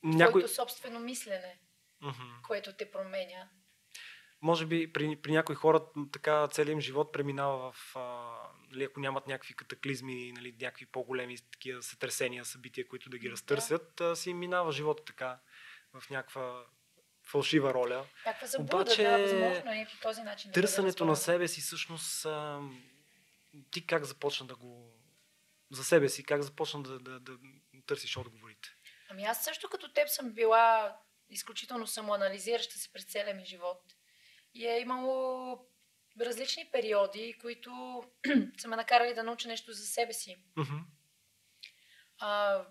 Някой, 0.04 0.42
твоето 0.42 0.56
собствено 0.56 1.00
мислене, 1.00 1.60
Мгм. 2.02 2.24
което 2.48 2.74
те 2.74 2.92
променя. 2.92 3.50
може 4.42 4.66
би 4.66 4.94
при, 4.94 5.22
при 5.22 5.32
някои 5.32 5.56
хора 5.56 5.82
така 6.12 6.48
целият 6.48 6.74
им 6.74 6.82
живот 6.82 7.12
преминава 7.14 7.72
в, 7.72 7.96
а, 7.96 8.34
нали, 8.72 8.84
ако 8.84 9.00
нямат 9.00 9.28
някакви 9.28 9.54
катаклизми, 9.54 10.32
нали, 10.32 10.56
някакви 10.62 10.86
по-големи 10.86 11.38
такива 11.52 11.84
сътресения, 11.84 12.46
събития, 12.46 12.88
които 12.88 13.10
да 13.10 13.18
ги 13.18 13.28
Да. 13.28 13.32
разтърсят, 13.32 14.02
а, 14.02 14.16
си 14.16 14.34
минава 14.34 14.72
живота 14.72 15.04
така 15.06 15.40
в 15.94 16.10
някаква 16.10 16.66
фалшива 17.24 17.74
роля. 17.74 18.06
Някаква 18.26 18.48
заблуда, 18.48 18.76
Обаче, 18.76 19.04
да, 19.04 19.18
възможно 19.18 19.72
е 19.72 19.88
по 19.92 20.02
този 20.02 20.22
начин. 20.22 20.52
да 20.52 20.54
Търсенето 20.54 21.06
на 21.06 21.12
разбрано. 21.12 21.16
себе 21.16 21.48
си 21.48 21.62
всъщност 21.62 22.26
ти 23.72 23.88
как 23.88 24.06
започна 24.06 24.48
да 24.48 24.56
го 24.56 24.94
за 25.72 25.84
себе 25.84 26.10
си, 26.10 26.24
как 26.24 26.42
започна 26.42 26.84
да, 26.84 27.00
да, 27.00 27.20
да 27.20 27.38
търсиш 27.86 28.18
отговорите? 28.18 28.70
Ами 29.10 29.24
аз 29.24 29.44
също 29.44 29.70
като 29.70 29.94
теб 29.94 30.10
съм 30.10 30.32
била 30.32 30.98
изключително 31.30 31.88
самоанализираща 31.88 32.78
се 32.78 32.94
през 32.94 33.06
целия 33.06 33.36
ми 33.36 33.46
живот. 33.46 33.82
И 34.54 34.68
е 34.68 34.80
имало 34.80 35.60
различни 36.22 36.70
периоди, 36.72 37.36
които 37.42 38.04
са 38.58 38.68
ме 38.68 38.76
накарали 38.76 39.14
да 39.14 39.24
науча 39.24 39.48
нещо 39.48 39.74
за 39.74 39.86
себе 39.86 40.14
си. 40.14 40.38
Mm-hmm. 40.58 40.84
А, 42.20 42.62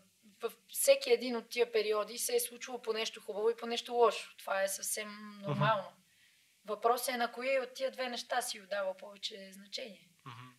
във 0.41 0.57
всеки 0.69 1.11
един 1.11 1.37
от 1.37 1.49
тия 1.49 1.73
периоди 1.73 2.19
се 2.19 2.37
е 2.37 2.41
случвало 2.41 2.83
по 2.83 2.93
нещо 2.93 3.21
хубаво 3.21 3.51
и 3.51 3.57
по 3.57 3.67
нещо 3.67 3.93
лошо. 3.93 4.37
Това 4.37 4.63
е 4.63 4.69
съвсем 4.69 5.09
нормално. 5.41 5.83
Mm-hmm. 5.83 6.65
Въпросът 6.65 7.15
е 7.15 7.19
на 7.19 7.33
кои 7.33 7.59
от 7.59 7.75
тия 7.75 7.91
две 7.91 8.09
неща 8.09 8.43
си 8.43 8.61
отдава 8.61 8.97
повече 8.97 9.51
значение. 9.53 10.09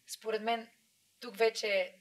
Според 0.07 0.41
мен, 0.41 0.69
тук 1.19 1.37
вече 1.37 1.95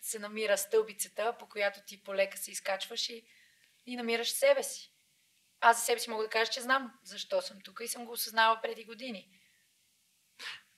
се 0.00 0.18
намира 0.18 0.58
стълбицата, 0.58 1.36
по 1.38 1.48
която 1.48 1.80
ти 1.86 2.02
полека 2.02 2.38
се 2.38 2.50
изкачваш 2.50 3.08
и, 3.08 3.24
и 3.86 3.96
намираш 3.96 4.30
себе 4.30 4.62
си. 4.62 4.92
Аз 5.60 5.78
за 5.78 5.84
себе 5.84 6.00
си 6.00 6.10
мога 6.10 6.24
да 6.24 6.30
кажа, 6.30 6.50
че 6.50 6.60
знам 6.60 6.92
защо 7.04 7.42
съм 7.42 7.60
тук 7.64 7.80
и 7.82 7.88
съм 7.88 8.04
го 8.04 8.12
осъзнала 8.12 8.60
преди 8.62 8.84
години. 8.84 9.28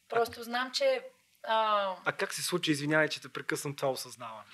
Просто 0.09 0.41
а... 0.41 0.45
знам, 0.45 0.73
че... 0.73 1.05
А... 1.43 1.97
а 2.05 2.13
как 2.13 2.35
се 2.35 2.43
случи, 2.43 2.71
извинявай, 2.71 3.09
че 3.09 3.21
те 3.21 3.33
прекъсвам 3.33 3.77
това 3.77 3.91
осъзнаване? 3.91 4.49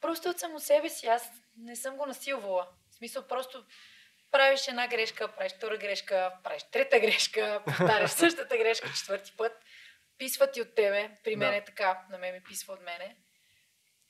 Просто 0.00 0.28
от 0.28 0.38
само 0.38 0.60
себе 0.60 0.88
си. 0.88 1.06
Аз 1.06 1.30
не 1.56 1.76
съм 1.76 1.96
го 1.96 2.06
насилвала. 2.06 2.68
В 2.90 2.94
смисъл, 2.94 3.26
просто 3.26 3.66
правиш 4.30 4.68
една 4.68 4.88
грешка, 4.88 5.28
правиш 5.28 5.52
втора 5.52 5.76
грешка, 5.76 6.32
правиш 6.44 6.62
трета 6.72 7.00
грешка, 7.00 7.62
повтаряш 7.66 8.10
същата 8.22 8.56
грешка 8.56 8.92
четвърти 8.96 9.32
път. 9.36 9.52
Писва 10.18 10.50
ти 10.50 10.62
от 10.62 10.74
тебе. 10.74 11.10
При 11.24 11.36
мен 11.36 11.54
е 11.54 11.64
така. 11.64 12.06
На 12.10 12.18
мен 12.18 12.34
ми 12.34 12.42
писва 12.42 12.74
от 12.74 12.80
мене. 12.80 13.16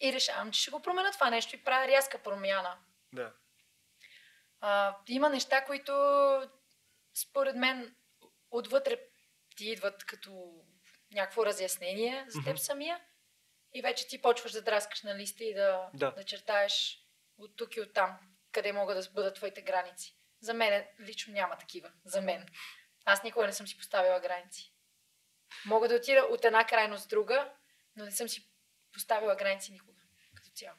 И 0.01 0.13
решавам, 0.13 0.51
че 0.53 0.61
ще 0.61 0.71
го 0.71 0.83
променя 0.83 1.13
това 1.13 1.31
нещо 1.31 1.57
и 1.57 1.65
правя 1.65 1.89
рязка 1.89 2.23
промяна. 2.23 2.79
Да. 3.13 3.33
А, 4.61 4.97
има 5.09 5.29
неща, 5.29 5.65
които 5.65 5.93
според 7.15 7.57
мен 7.57 7.95
отвътре 8.51 9.01
ти 9.57 9.71
идват 9.71 10.05
като 10.05 10.63
някакво 11.13 11.47
разяснение 11.47 12.25
за 12.29 12.43
теб 12.45 12.57
mm-hmm. 12.57 12.61
самия 12.61 13.01
и 13.75 13.83
вече 13.83 14.09
ти 14.09 14.23
почваш 14.23 14.53
да 14.53 14.63
драскаш 14.63 15.03
на 15.03 15.17
листа 15.17 15.45
и 15.45 15.55
да, 15.55 15.91
да. 15.95 16.11
да 16.11 16.25
чертаеш 16.25 17.05
от 17.39 17.57
тук 17.57 17.77
и 17.77 17.81
от 17.81 17.93
там, 17.93 18.19
къде 18.53 18.73
могат 18.73 18.99
да 18.99 19.11
бъдат 19.11 19.35
твоите 19.35 19.63
граници. 19.63 20.15
За 20.41 20.55
мен 20.55 20.87
лично 21.01 21.33
няма 21.33 21.59
такива. 21.59 21.93
За 22.05 22.21
мен. 22.21 22.47
Аз 23.05 23.23
никога 23.23 23.47
не 23.47 23.53
съм 23.53 23.67
си 23.67 23.79
поставила 23.79 24.21
граници. 24.21 24.73
Мога 25.67 25.89
да 25.89 25.95
отида 25.95 26.21
от 26.21 26.45
една 26.45 26.65
крайност 26.65 27.05
в 27.05 27.09
друга, 27.09 27.49
но 27.97 28.05
не 28.05 28.11
съм 28.11 28.29
си 28.29 28.49
поставила 28.93 29.37
граници 29.37 29.73
никога. 29.73 29.93
Като 30.37 30.51
цяло. 30.55 30.77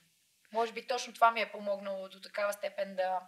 Може 0.54 0.74
би 0.74 0.88
точно 0.88 1.14
това 1.14 1.32
ми 1.32 1.42
е 1.42 1.52
помогнало 1.52 2.10
до 2.10 2.22
такава 2.22 2.54
степен 2.54 2.96
да 2.96 3.20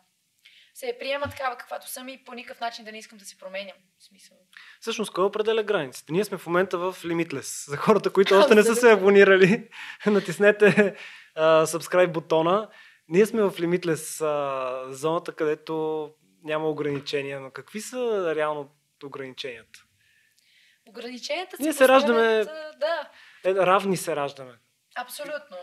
се 0.73 0.95
приема 0.99 1.29
такава 1.29 1.57
каквато 1.57 1.87
съм 1.87 2.09
и 2.09 2.23
по 2.23 2.33
никакъв 2.33 2.61
начин 2.61 2.85
да 2.85 2.91
не 2.91 2.97
искам 2.97 3.17
да 3.17 3.25
се 3.25 3.37
променям. 3.37 3.77
В 3.99 4.03
смисъл. 4.03 4.37
Всъщност, 4.79 5.13
кой 5.13 5.23
определя 5.23 5.63
границите? 5.63 6.13
Ние 6.13 6.25
сме 6.25 6.37
в 6.37 6.47
момента 6.47 6.77
в 6.77 6.95
Limitless. 7.03 7.69
За 7.69 7.77
хората, 7.77 8.13
които 8.13 8.35
още 8.35 8.55
не 8.55 8.63
са 8.63 8.75
се 8.75 8.91
абонирали, 8.91 9.69
натиснете 10.05 10.95
uh, 11.37 11.65
subscribe 11.65 12.11
бутона. 12.11 12.69
Ние 13.07 13.25
сме 13.25 13.41
в 13.41 13.51
Limitless 13.51 14.25
uh, 14.25 14.91
зоната, 14.91 15.35
където 15.35 16.09
няма 16.43 16.69
ограничения. 16.69 17.39
Но 17.39 17.51
какви 17.51 17.81
са 17.81 18.33
реално 18.35 18.75
ограниченията? 19.03 19.79
Ограниченията 20.91 21.57
Ние 21.59 21.73
се 21.73 21.87
раждаме... 21.87 22.45
Да. 22.75 23.09
Е, 23.45 23.53
равни 23.53 23.97
се 23.97 24.15
раждаме. 24.15 24.53
Абсолютно. 24.95 25.57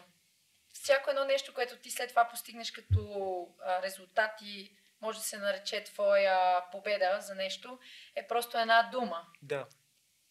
Всяко 0.73 1.11
едно 1.11 1.25
нещо, 1.25 1.55
което 1.55 1.77
ти 1.77 1.91
след 1.91 2.09
това 2.09 2.29
постигнеш 2.29 2.71
като 2.71 3.47
а, 3.65 3.83
резултати, 3.83 4.77
може 5.01 5.19
да 5.19 5.25
се 5.25 5.39
нарече 5.39 5.85
твоя 5.85 6.71
победа 6.71 7.19
за 7.21 7.35
нещо, 7.35 7.79
е 8.17 8.27
просто 8.27 8.59
една 8.59 8.89
дума. 8.93 9.27
Да. 9.43 9.67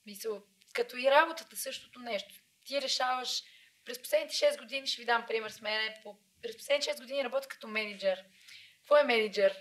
Мисъл, 0.05 0.43
като 0.73 0.97
и 0.97 1.11
работата, 1.11 1.55
същото 1.55 1.99
нещо. 1.99 2.35
Ти 2.63 2.81
решаваш, 2.81 3.43
през 3.85 4.01
последните 4.01 4.33
6 4.33 4.59
години, 4.59 4.87
ще 4.87 5.01
ви 5.01 5.05
дам 5.05 5.25
пример 5.27 5.49
с 5.49 5.61
мене, 5.61 5.99
по, 6.03 6.17
през 6.41 6.57
последните 6.57 6.93
6 6.93 6.99
години 7.01 7.23
работя 7.23 7.47
като 7.47 7.67
менеджер. 7.67 8.23
Какво 8.77 8.97
е 8.97 9.03
менеджер? 9.03 9.57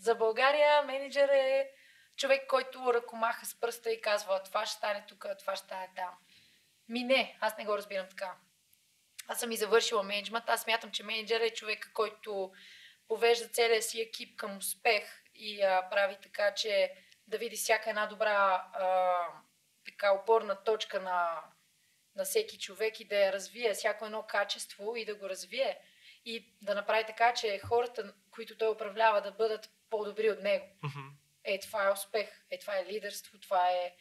За 0.00 0.14
България 0.14 0.82
менеджер 0.82 1.28
е 1.28 1.70
човек, 2.18 2.46
който 2.46 2.94
ръкомаха 2.94 3.46
с 3.46 3.60
пръста 3.60 3.92
и 3.92 4.00
казва 4.00 4.42
това 4.42 4.66
ще 4.66 4.76
стане 4.76 5.04
тук, 5.08 5.26
това 5.38 5.56
ще 5.56 5.66
стане 5.66 5.88
там. 5.96 6.14
Ми 6.88 7.04
не, 7.04 7.38
аз 7.40 7.58
не 7.58 7.64
го 7.64 7.78
разбирам 7.78 8.06
така. 8.08 8.34
Аз 9.28 9.40
съм 9.40 9.52
и 9.52 9.56
завършила 9.56 10.02
менеджмент. 10.02 10.48
Аз 10.48 10.62
смятам, 10.62 10.90
че 10.90 11.04
менеджер 11.04 11.40
е 11.40 11.50
човек, 11.50 11.90
който 11.94 12.52
повежда 13.08 13.48
целия 13.48 13.82
си 13.82 14.00
екип 14.00 14.36
към 14.36 14.56
успех 14.56 15.22
и 15.34 15.62
а, 15.62 15.88
прави 15.90 16.16
така, 16.22 16.54
че 16.54 16.92
да 17.26 17.38
види 17.38 17.56
всяка 17.56 17.90
една 17.90 18.06
добра 18.06 18.68
а, 18.72 19.16
така 19.84 20.12
опорна 20.12 20.64
точка 20.64 21.00
на, 21.00 21.42
на 22.16 22.24
всеки 22.24 22.58
човек 22.58 23.00
и 23.00 23.04
да 23.04 23.16
я 23.16 23.32
развие, 23.32 23.74
всяко 23.74 24.04
едно 24.04 24.22
качество 24.22 24.96
и 24.96 25.04
да 25.04 25.14
го 25.14 25.28
развие. 25.28 25.78
И 26.24 26.56
да 26.62 26.74
направи 26.74 27.04
така, 27.06 27.34
че 27.34 27.58
хората, 27.58 28.14
които 28.30 28.58
той 28.58 28.70
управлява, 28.70 29.20
да 29.20 29.32
бъдат 29.32 29.70
по-добри 29.90 30.30
от 30.30 30.42
него. 30.42 30.66
Mm-hmm. 30.84 31.10
Е, 31.48 31.60
това 31.60 31.88
е 31.88 31.92
успех. 31.92 32.28
Е, 32.50 32.58
това 32.58 32.78
е 32.78 32.86
лидерство. 32.86 33.38
Това 33.38 33.70
е... 33.70 33.94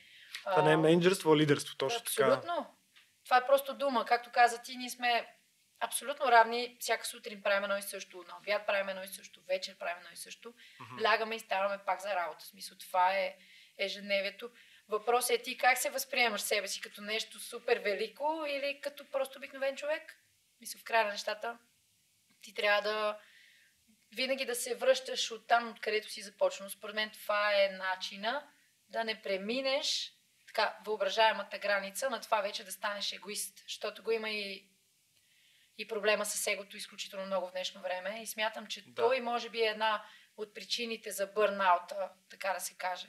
Това 0.44 0.62
не 0.62 0.72
е 0.72 0.77
менеджерство, 0.77 1.32
а 1.32 1.38
лидерство, 1.38 1.77
точно 1.77 2.00
абсолютно. 2.01 2.42
така. 2.42 2.51
Абсолютно. 2.51 2.77
Това 3.24 3.38
е 3.38 3.46
просто 3.46 3.74
дума. 3.74 4.06
Както 4.06 4.32
каза 4.32 4.62
ти, 4.62 4.77
ние 4.77 4.89
сме 4.89 5.38
абсолютно 5.80 6.32
равни. 6.32 6.77
Всяка 6.80 7.06
сутрин 7.06 7.42
правим 7.42 7.63
едно 7.63 7.77
и 7.77 7.82
също, 7.82 8.25
на 8.27 8.38
обяд 8.38 8.68
правим 8.68 8.89
едно 8.89 9.04
и 9.04 9.08
също, 9.08 9.42
вечер 9.48 9.77
правим 9.77 9.98
едно 9.98 10.10
и 10.13 10.18
също. 10.18 10.54
Mm-hmm. 10.54 11.04
Лягаме 11.04 11.36
и 11.36 11.39
ставаме 11.39 11.84
пак 11.86 12.01
за 12.01 12.16
работа. 12.16 12.46
В 12.46 12.48
смисъл, 12.48 12.77
това 12.77 13.13
е 13.13 13.36
ежедневието. 13.77 14.51
Въпросът 14.89 15.32
е 15.32 15.42
ти 15.42 15.58
как 15.58 15.77
се 15.77 15.89
възприемаш 15.89 16.42
себе 16.42 16.68
си 16.68 16.82
като 16.82 17.01
нещо 17.01 17.39
супер 17.39 17.77
велико 17.77 18.46
или 18.48 18.82
като 18.82 19.06
просто 19.12 19.38
обикновен 19.38 19.75
човек? 19.75 20.18
Мисля, 20.62 20.80
в 20.80 20.84
края 20.84 21.06
на 21.06 21.12
нещата 21.12 21.58
ти 22.42 22.54
трябва 22.54 22.82
да 22.82 23.20
винаги 24.17 24.45
да 24.45 24.55
се 24.55 24.75
връщаш 24.75 25.31
от 25.31 25.47
там, 25.47 25.69
откъдето 25.69 26.09
си 26.09 26.21
започнал. 26.21 26.69
Според 26.69 26.95
мен 26.95 27.09
това 27.09 27.63
е 27.63 27.69
начина 27.69 28.47
да 28.89 29.03
не 29.03 29.21
преминеш 29.21 30.13
така 30.47 30.77
въображаемата 30.86 31.57
граница 31.57 32.09
на 32.09 32.21
това 32.21 32.41
вече 32.41 32.63
да 32.63 32.71
станеш 32.71 33.12
егоист. 33.12 33.63
Защото 33.63 34.03
го 34.03 34.12
има 34.12 34.29
и, 34.29 34.69
и 35.77 35.88
проблема 35.88 36.25
с 36.25 36.47
егото 36.47 36.77
изключително 36.77 37.25
много 37.25 37.47
в 37.47 37.51
днешно 37.51 37.81
време. 37.81 38.21
И 38.21 38.27
смятам, 38.27 38.67
че 38.67 38.86
да. 38.86 38.95
той 38.95 39.21
може 39.21 39.50
би 39.50 39.62
е 39.62 39.69
една 39.69 40.05
от 40.38 40.53
причините 40.53 41.12
за 41.12 41.27
бърнаута, 41.27 42.09
така 42.29 42.53
да 42.53 42.59
се 42.59 42.74
каже. 42.74 43.07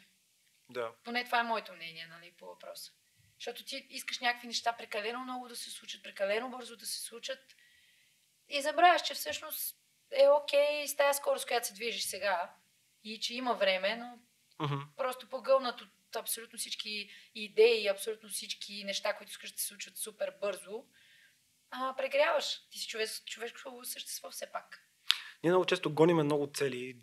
Да. 0.71 0.93
Поне 1.05 1.25
това 1.25 1.41
е 1.41 1.43
моето 1.43 1.73
мнение 1.73 2.07
нали, 2.07 2.33
по 2.39 2.47
въпроса. 2.47 2.93
Защото 3.39 3.65
ти 3.65 3.87
искаш 3.91 4.19
някакви 4.19 4.47
неща 4.47 4.73
прекалено 4.73 5.19
много 5.19 5.49
да 5.49 5.57
се 5.57 5.71
случат, 5.71 6.03
прекалено 6.03 6.51
бързо 6.51 6.77
да 6.77 6.87
се 6.87 7.01
случат 7.01 7.57
и 8.49 8.63
забравяш, 8.63 9.03
че 9.03 9.15
всъщност 9.15 9.78
е 10.11 10.29
окей 10.29 10.61
okay, 10.61 10.87
с 10.87 10.97
тази 10.97 11.17
скорост, 11.17 11.47
която 11.47 11.67
се 11.67 11.75
движиш 11.75 12.03
сега 12.03 12.55
и 13.05 13.21
че 13.21 13.35
има 13.35 13.55
време, 13.55 13.97
но 13.97 14.19
uh-huh. 14.67 14.87
просто 14.97 15.29
погълнат 15.29 15.81
от 15.81 16.17
абсолютно 16.17 16.59
всички 16.59 17.11
идеи, 17.35 17.89
абсолютно 17.89 18.29
всички 18.29 18.85
неща, 18.85 19.17
които 19.17 19.31
искаш 19.31 19.53
да 19.53 19.59
се 19.59 19.67
случват 19.67 19.97
супер 19.97 20.35
бързо, 20.41 20.85
а, 21.71 21.95
прегряваш. 21.97 22.69
Ти 22.71 22.79
си 22.79 22.89
човек, 22.89 23.09
човешко 23.25 23.81
същество 23.85 24.31
все 24.31 24.53
пак. 24.53 24.85
Ние 25.43 25.53
много 25.53 25.65
често 25.65 25.95
гониме 25.95 26.23
много 26.23 26.51
цели, 26.55 26.97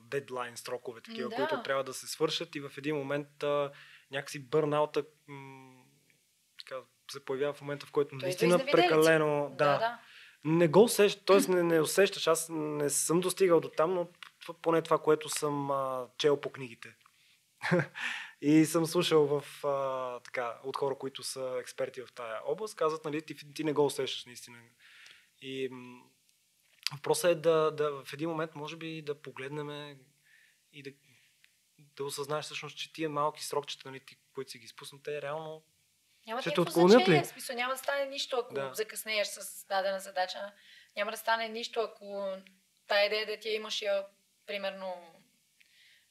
дедлайн, 0.00 0.56
срокове, 0.56 1.00
такива, 1.00 1.28
да. 1.28 1.36
които 1.36 1.62
трябва 1.62 1.84
да 1.84 1.94
се 1.94 2.06
свършат 2.06 2.54
и 2.54 2.60
в 2.60 2.70
един 2.78 2.96
момент 2.96 3.42
а, 3.42 3.72
някакси 4.10 4.48
бърнаута 4.48 5.04
м- 5.26 5.84
така, 6.58 6.76
се 7.10 7.24
появява 7.24 7.54
в 7.54 7.60
момента, 7.60 7.86
в 7.86 7.92
който 7.92 8.10
Той 8.10 8.18
наистина 8.18 8.66
прекалено... 8.72 9.50
Да, 9.50 9.72
да. 9.72 9.78
да. 9.78 10.00
Не 10.44 10.68
го 10.68 10.82
усещаш, 10.82 11.24
т.е. 11.24 11.52
Не, 11.52 11.62
не 11.62 11.80
усещаш. 11.80 12.26
Аз 12.26 12.48
не 12.50 12.90
съм 12.90 13.20
достигал 13.20 13.60
до 13.60 13.68
там, 13.68 13.94
но 13.94 14.08
поне 14.62 14.82
това, 14.82 14.98
което 14.98 15.28
съм 15.28 15.70
а, 15.70 16.08
чел 16.18 16.40
по 16.40 16.52
книгите. 16.52 16.96
И 18.40 18.64
съм 18.64 18.86
слушал 18.86 19.26
в, 19.26 19.64
а, 19.66 20.20
така, 20.20 20.60
от 20.64 20.76
хора, 20.76 20.98
които 20.98 21.22
са 21.22 21.56
експерти 21.60 22.02
в 22.02 22.12
тая 22.14 22.40
област, 22.44 22.76
казват, 22.76 23.04
нали, 23.04 23.22
ти, 23.22 23.54
ти 23.54 23.64
не 23.64 23.72
го 23.72 23.86
усещаш 23.86 24.24
наистина. 24.24 24.58
И 25.40 25.70
въпросът 26.92 27.30
е 27.30 27.34
да, 27.34 27.70
да 27.70 28.04
в 28.04 28.12
един 28.12 28.28
момент, 28.28 28.54
може 28.54 28.76
би, 28.76 29.02
да 29.02 29.22
погледнем 29.22 29.98
и 30.72 30.82
да, 30.82 30.90
да 31.78 32.04
осъзнаеш 32.04 32.44
всъщност, 32.44 32.78
че 32.78 32.92
тия 32.92 33.10
малки 33.10 33.44
срокчета, 33.44 33.88
нали, 33.88 34.00
ти, 34.00 34.16
които 34.34 34.50
си 34.50 34.58
ги 34.58 34.68
спуснат, 34.68 35.02
те 35.02 35.22
реално 35.22 35.62
няма 36.26 36.40
ще 36.40 36.54
те 36.54 36.60
отклонят 36.60 37.08
ли? 37.08 37.24
Смисъл, 37.24 37.56
няма 37.56 37.72
да 37.72 37.78
стане 37.78 38.06
нищо, 38.06 38.36
ако 38.36 38.54
да. 38.54 38.70
закъснееш 38.74 39.26
с 39.26 39.66
дадена 39.66 40.00
задача. 40.00 40.52
Няма 40.96 41.10
да 41.10 41.16
стане 41.16 41.48
нищо, 41.48 41.80
ако 41.80 42.36
тая 42.86 43.06
идея 43.06 43.26
да 43.26 43.36
ти 43.36 43.48
я 43.48 43.54
имаш 43.54 43.82
я, 43.82 44.06
примерно, 44.46 45.14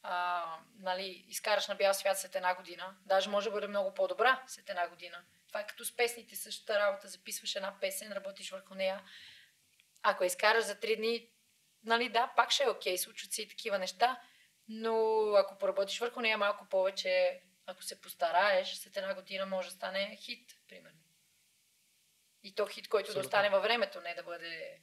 а, 0.01 0.46
нали, 0.79 1.25
изкараш 1.27 1.67
на 1.67 1.75
бял 1.75 1.93
свят 1.93 2.20
след 2.20 2.36
една 2.36 2.55
година. 2.55 2.96
Даже 3.05 3.29
може 3.29 3.50
да 3.50 3.53
бъде 3.53 3.67
много 3.67 3.93
по-добра 3.93 4.43
след 4.48 4.70
една 4.70 4.88
година. 4.88 5.17
Това 5.48 5.60
е 5.60 5.67
като 5.67 5.86
с 5.86 5.96
песните, 5.96 6.36
същата 6.36 6.79
работа. 6.79 7.08
Записваш 7.08 7.55
една 7.55 7.79
песен, 7.82 8.12
работиш 8.12 8.51
върху 8.51 8.75
нея. 8.75 9.01
Ако 10.03 10.24
изкараш 10.24 10.63
за 10.63 10.79
три 10.79 10.96
дни, 10.96 11.29
нали 11.84 12.10
да, 12.10 12.34
пак 12.36 12.51
ще 12.51 12.63
е 12.63 12.70
окей, 12.70 12.98
случват 12.98 13.34
се 13.34 13.41
и 13.41 13.48
такива 13.48 13.79
неща, 13.79 14.22
но 14.67 15.24
ако 15.36 15.58
поработиш 15.58 16.00
върху 16.00 16.22
нея 16.22 16.38
малко 16.38 16.65
повече, 16.70 17.41
ако 17.65 17.84
се 17.84 18.01
постараеш, 18.01 18.75
след 18.75 18.98
една 18.98 19.15
година 19.15 19.46
може 19.46 19.67
да 19.67 19.75
стане 19.75 20.17
хит, 20.22 20.51
примерно. 20.67 21.00
И 22.43 22.55
то 22.55 22.67
хит, 22.67 22.88
който 22.88 23.08
Абсолютно. 23.08 23.22
да 23.22 23.27
остане 23.27 23.50
във 23.50 23.63
времето, 23.63 24.01
не 24.01 24.13
да 24.13 24.24
бъде 24.24 24.82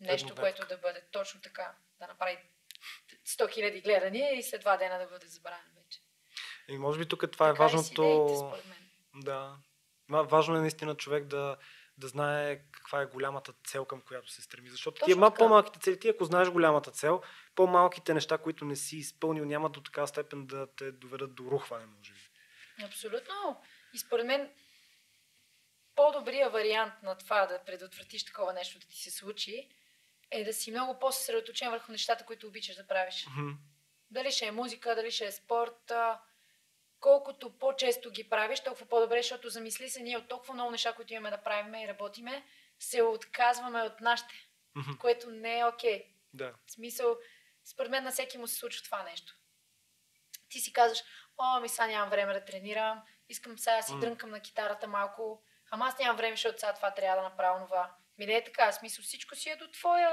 нещо, 0.00 0.34
което 0.34 0.66
да 0.66 0.78
бъде 0.78 1.02
точно 1.10 1.40
така, 1.40 1.76
да 1.98 2.06
направи 2.06 2.38
100 3.26 3.54
хиляди 3.54 3.80
гледания 3.80 4.38
и 4.38 4.42
след 4.42 4.60
два 4.60 4.76
дена 4.76 4.98
да 4.98 5.06
бъде 5.06 5.26
забравен 5.26 5.72
вече. 5.74 6.00
И 6.68 6.78
може 6.78 6.98
би 6.98 7.08
тук 7.08 7.32
това 7.32 7.48
е 7.48 7.52
така 7.52 7.64
е 7.64 7.66
важното. 7.66 8.02
Идеите, 8.02 8.82
да. 9.14 9.56
Важно 10.08 10.56
е 10.56 10.60
наистина 10.60 10.96
човек 10.96 11.24
да, 11.24 11.56
да 11.98 12.08
знае 12.08 12.62
каква 12.72 13.02
е 13.02 13.06
голямата 13.06 13.52
цел, 13.64 13.84
към 13.84 14.00
която 14.00 14.30
се 14.30 14.42
стреми. 14.42 14.70
Защото 14.70 15.00
Точно 15.00 15.06
тия 15.06 15.34
по-малките 15.34 15.78
цели, 15.78 15.98
ти 15.98 16.08
ако 16.08 16.24
знаеш 16.24 16.50
голямата 16.50 16.90
цел, 16.90 17.22
по-малките 17.54 18.14
неща, 18.14 18.38
които 18.38 18.64
не 18.64 18.76
си 18.76 18.96
изпълнил, 18.96 19.44
няма 19.44 19.70
до 19.70 19.82
така 19.82 20.06
степен 20.06 20.46
да 20.46 20.74
те 20.76 20.92
доведат 20.92 21.34
до 21.34 21.44
рухване, 21.44 21.86
може 21.86 22.12
би. 22.12 22.20
Абсолютно. 22.84 23.62
И 23.94 23.98
според 23.98 24.26
мен 24.26 24.50
по-добрият 25.96 26.52
вариант 26.52 26.94
на 27.02 27.18
това 27.18 27.46
да 27.46 27.64
предотвратиш 27.64 28.24
такова 28.24 28.52
нещо 28.52 28.78
да 28.78 28.86
ти 28.86 28.96
се 28.96 29.10
случи, 29.10 29.68
е 30.30 30.44
да 30.44 30.52
си 30.52 30.70
много 30.70 30.98
по-съсредоточен 30.98 31.70
върху 31.70 31.92
нещата, 31.92 32.24
които 32.24 32.46
обичаш 32.46 32.76
да 32.76 32.86
правиш. 32.86 33.26
Mm-hmm. 33.26 33.56
Дали 34.10 34.32
ще 34.32 34.46
е 34.46 34.50
музика, 34.50 34.94
дали 34.94 35.10
ще 35.10 35.26
е 35.26 35.32
спорт. 35.32 35.92
Колкото 37.00 37.58
по-често 37.58 38.10
ги 38.10 38.28
правиш, 38.28 38.60
толкова 38.60 38.86
по-добре, 38.86 39.22
защото 39.22 39.48
замисли 39.48 39.88
се 39.88 40.02
ние 40.02 40.16
от 40.16 40.28
толкова 40.28 40.54
много 40.54 40.70
неща, 40.70 40.92
които 40.92 41.12
имаме 41.12 41.30
да 41.30 41.42
правим 41.42 41.74
и 41.74 41.88
работиме, 41.88 42.44
се 42.78 43.02
отказваме 43.02 43.82
от 43.82 44.00
нашите, 44.00 44.34
mm-hmm. 44.76 44.98
което 44.98 45.30
не 45.30 45.58
е 45.58 45.64
окей. 45.64 45.98
Okay. 45.98 46.06
Да. 46.34 46.54
В 46.66 46.72
смисъл, 46.72 47.16
според 47.64 47.90
мен 47.90 48.04
на 48.04 48.10
всеки 48.10 48.38
му 48.38 48.46
се 48.46 48.54
случва 48.54 48.84
това 48.84 49.02
нещо. 49.02 49.34
Ти 50.48 50.60
си 50.60 50.72
казваш, 50.72 51.02
о, 51.38 51.60
ми 51.60 51.68
сега 51.68 51.86
нямам 51.86 52.10
време 52.10 52.32
да 52.32 52.44
тренирам, 52.44 53.02
искам 53.28 53.58
сега 53.58 53.76
да 53.76 53.82
си 53.82 53.92
mm. 53.92 54.00
дрънкам 54.00 54.30
на 54.30 54.40
китарата 54.40 54.86
малко, 54.86 55.42
ама 55.70 55.86
аз 55.86 55.98
нямам 55.98 56.16
време, 56.16 56.36
защото 56.36 56.60
сега 56.60 56.72
това 56.72 56.90
трябва 56.90 57.22
да 57.22 57.28
направя 57.28 57.66
това. 57.66 57.94
Ми 58.18 58.26
не 58.26 58.36
е 58.36 58.44
така, 58.44 58.72
смисъл 58.72 59.02
всичко 59.02 59.34
си 59.34 59.50
е 59.50 59.56
до 59.56 59.70
твоя 59.70 60.10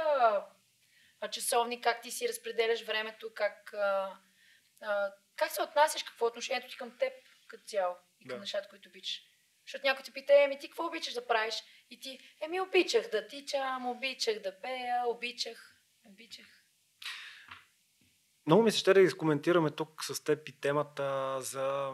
часовник, 1.31 1.83
как 1.83 2.01
ти 2.01 2.11
си 2.11 2.29
разпределяш 2.29 2.83
времето, 2.83 3.31
как, 3.35 3.73
а, 3.73 4.17
а, 4.81 5.11
как 5.35 5.51
се 5.51 5.61
отнасяш, 5.61 6.03
какво 6.03 6.25
е 6.25 6.29
отношението 6.29 6.67
ти 6.67 6.77
към 6.77 6.97
теб 6.97 7.13
като 7.47 7.63
цяло 7.65 7.95
и 8.19 8.27
към 8.27 8.37
да. 8.37 8.41
нещата, 8.41 8.69
които 8.69 8.89
обичаш. 8.89 9.21
Защото 9.65 9.87
някой 9.87 10.03
те 10.03 10.11
пита, 10.11 10.33
еми 10.33 10.59
ти 10.59 10.67
какво 10.67 10.85
обичаш 10.85 11.13
да 11.13 11.27
правиш? 11.27 11.55
И 11.89 11.99
ти, 11.99 12.19
еми 12.41 12.61
обичах 12.61 13.09
да 13.09 13.27
тичам, 13.27 13.89
обичах 13.89 14.39
да 14.39 14.61
пея, 14.61 15.03
обичах, 15.07 15.81
обичах. 16.05 16.45
Много 18.45 18.63
ми 18.63 18.71
се 18.71 18.77
ще 18.77 18.93
да 18.93 19.01
изкоментираме 19.01 19.71
тук 19.71 20.03
с 20.03 20.23
теб 20.23 20.49
и 20.49 20.59
темата 20.59 21.37
за 21.41 21.93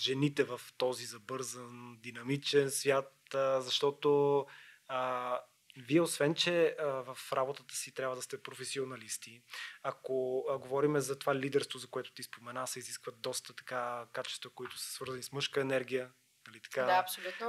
жените 0.00 0.44
в 0.44 0.60
този 0.78 1.04
забързан, 1.04 1.96
динамичен 2.00 2.70
свят, 2.70 3.14
защото 3.58 4.46
а, 4.88 5.40
вие, 5.78 6.00
освен, 6.00 6.34
че 6.34 6.76
а, 6.78 6.84
в 6.86 7.32
работата 7.32 7.74
си 7.74 7.94
трябва 7.94 8.16
да 8.16 8.22
сте 8.22 8.42
професионалисти, 8.42 9.42
ако 9.82 10.44
а, 10.50 10.58
говорим 10.58 10.98
за 10.98 11.18
това 11.18 11.34
лидерство, 11.34 11.78
за 11.78 11.86
което 11.86 12.12
ти 12.12 12.22
спомена, 12.22 12.66
се 12.66 12.78
изискват 12.78 13.20
доста 13.20 13.54
така 13.54 14.06
качества, 14.12 14.50
които 14.50 14.78
са 14.78 14.92
свързани 14.92 15.22
с 15.22 15.32
мъжка 15.32 15.60
енергия. 15.60 16.10
Нали, 16.46 16.60
така? 16.60 16.84
Да, 16.84 16.92
абсолютно. 16.92 17.48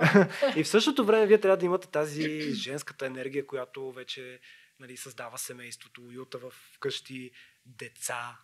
и 0.59 0.63
в 0.63 0.67
същото 0.67 1.05
време 1.05 1.27
вие 1.27 1.41
трябва 1.41 1.57
да 1.57 1.65
имате 1.65 1.87
тази 1.87 2.53
женската 2.53 3.05
енергия, 3.05 3.47
която 3.47 3.91
вече 3.91 4.39
нали, 4.79 4.97
създава 4.97 5.37
семейството, 5.37 6.01
уюта 6.01 6.37
в 6.37 6.53
къщи, 6.79 7.31
деца. 7.65 8.37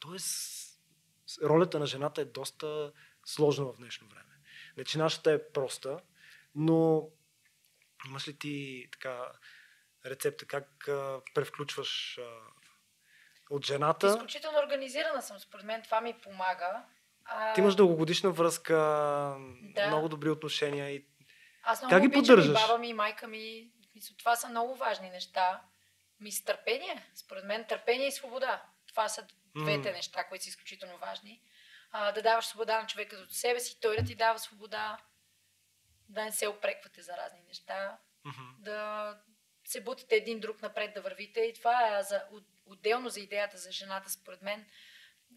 Тоест, 0.00 0.66
ролята 1.42 1.78
на 1.78 1.86
жената 1.86 2.20
е 2.20 2.24
доста 2.24 2.92
сложна 3.24 3.64
в 3.64 3.76
днешно 3.76 4.08
време. 4.08 4.40
Не, 4.76 4.84
че 4.84 4.98
нашата 4.98 5.32
е 5.32 5.52
проста, 5.52 6.00
но 6.54 7.10
Имаш 8.08 8.28
ли 8.28 8.38
ти 8.38 8.86
така 8.92 9.32
рецепта 10.06 10.46
как 10.46 10.88
а, 10.88 11.20
превключваш 11.34 12.18
а, 12.18 12.22
от 13.50 13.66
жената? 13.66 14.06
Изключително 14.06 14.58
организирана 14.58 15.22
съм. 15.22 15.38
Според 15.38 15.64
мен 15.64 15.82
това 15.82 16.00
ми 16.00 16.14
помага. 16.22 16.84
А... 17.24 17.52
Ти 17.52 17.60
имаш 17.60 17.74
дългогодишна 17.74 18.30
връзка, 18.30 18.76
да. 19.62 19.86
много 19.86 20.08
добри 20.08 20.30
отношения. 20.30 20.90
И... 20.90 21.06
Аз 21.62 21.82
много 21.82 21.90
как 21.90 22.02
ги 22.02 22.10
поддържаш? 22.10 22.50
И 22.50 22.66
баба 22.66 22.78
ми, 22.78 22.88
и 22.88 22.94
майка 22.94 23.28
ми. 23.28 23.70
Това 24.18 24.36
са 24.36 24.48
много 24.48 24.74
важни 24.74 25.10
неща. 25.10 25.62
Ми 26.20 26.32
с 26.32 26.44
търпение. 26.44 27.10
Според 27.14 27.44
мен 27.44 27.64
търпение 27.64 28.06
и 28.06 28.12
свобода. 28.12 28.62
Това 28.88 29.08
са 29.08 29.26
двете 29.56 29.88
mm. 29.88 29.92
неща, 29.92 30.24
които 30.24 30.44
са 30.44 30.48
изключително 30.50 30.98
важни. 30.98 31.42
А, 31.90 32.12
да 32.12 32.22
даваш 32.22 32.46
свобода 32.46 32.80
на 32.80 32.86
човека 32.86 33.16
от 33.16 33.32
себе 33.32 33.60
си, 33.60 33.80
той 33.80 33.96
да 33.96 34.04
ти 34.04 34.14
дава 34.14 34.38
свобода 34.38 34.98
да 36.08 36.24
не 36.24 36.32
се 36.32 36.48
опреквате 36.48 37.02
за 37.02 37.16
разни 37.16 37.40
неща, 37.48 37.98
mm-hmm. 38.26 38.58
да 38.58 39.20
се 39.64 39.80
бутите 39.80 40.16
един 40.16 40.40
друг 40.40 40.62
напред 40.62 40.94
да 40.94 41.00
вървите. 41.00 41.40
И 41.40 41.54
това 41.54 41.98
е 41.98 42.02
за, 42.02 42.22
отделно 42.66 43.08
за 43.08 43.20
идеята 43.20 43.58
за 43.58 43.72
жената, 43.72 44.10
според 44.10 44.42
мен, 44.42 44.66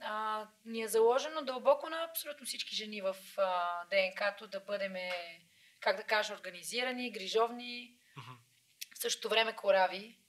а, 0.01 0.47
ни 0.65 0.81
е 0.81 0.87
заложено 0.87 1.41
дълбоко 1.41 1.89
на 1.89 2.03
абсолютно 2.03 2.45
всички 2.45 2.75
жени 2.75 3.01
в 3.01 3.15
а, 3.37 3.81
ДНК-то 3.85 4.47
да 4.47 4.59
бъдем, 4.59 4.93
как 5.79 5.97
да 5.97 6.03
кажа, 6.03 6.33
организирани, 6.33 7.11
грижовни, 7.11 7.97
mm-hmm. 8.17 8.37
в 8.95 8.99
същото 8.99 9.29
време 9.29 9.55
корави. 9.55 10.19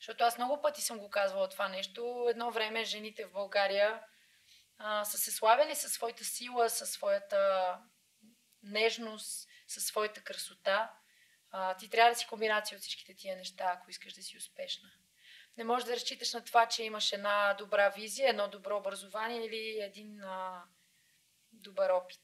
Защото 0.00 0.24
аз 0.24 0.38
много 0.38 0.62
пъти 0.62 0.82
съм 0.82 0.98
го 0.98 1.10
казвала 1.10 1.48
това 1.48 1.68
нещо. 1.68 2.26
Едно 2.30 2.50
време 2.50 2.84
жените 2.84 3.26
в 3.26 3.32
България 3.32 4.00
а, 4.78 5.04
са 5.04 5.18
се 5.18 5.30
славяли 5.30 5.74
със 5.74 5.92
своята 5.92 6.24
сила, 6.24 6.70
със 6.70 6.90
своята 6.90 7.72
нежност, 8.62 9.45
със 9.66 9.84
своята 9.84 10.20
красота. 10.20 10.90
А, 11.50 11.76
ти 11.76 11.90
трябва 11.90 12.10
да 12.10 12.18
си 12.18 12.26
комбинация 12.26 12.76
от 12.76 12.82
всичките 12.82 13.14
тия 13.14 13.36
неща, 13.36 13.64
ако 13.66 13.90
искаш 13.90 14.12
да 14.12 14.22
си 14.22 14.36
успешна. 14.36 14.90
Не 15.56 15.64
можеш 15.64 15.86
да 15.86 15.96
разчиташ 15.96 16.32
на 16.32 16.44
това, 16.44 16.66
че 16.68 16.82
имаш 16.82 17.12
една 17.12 17.54
добра 17.54 17.88
визия, 17.88 18.30
едно 18.30 18.48
добро 18.48 18.76
образование 18.76 19.46
или 19.46 19.80
един 19.80 20.22
а, 20.22 20.64
добър 21.52 21.90
опит. 21.90 22.20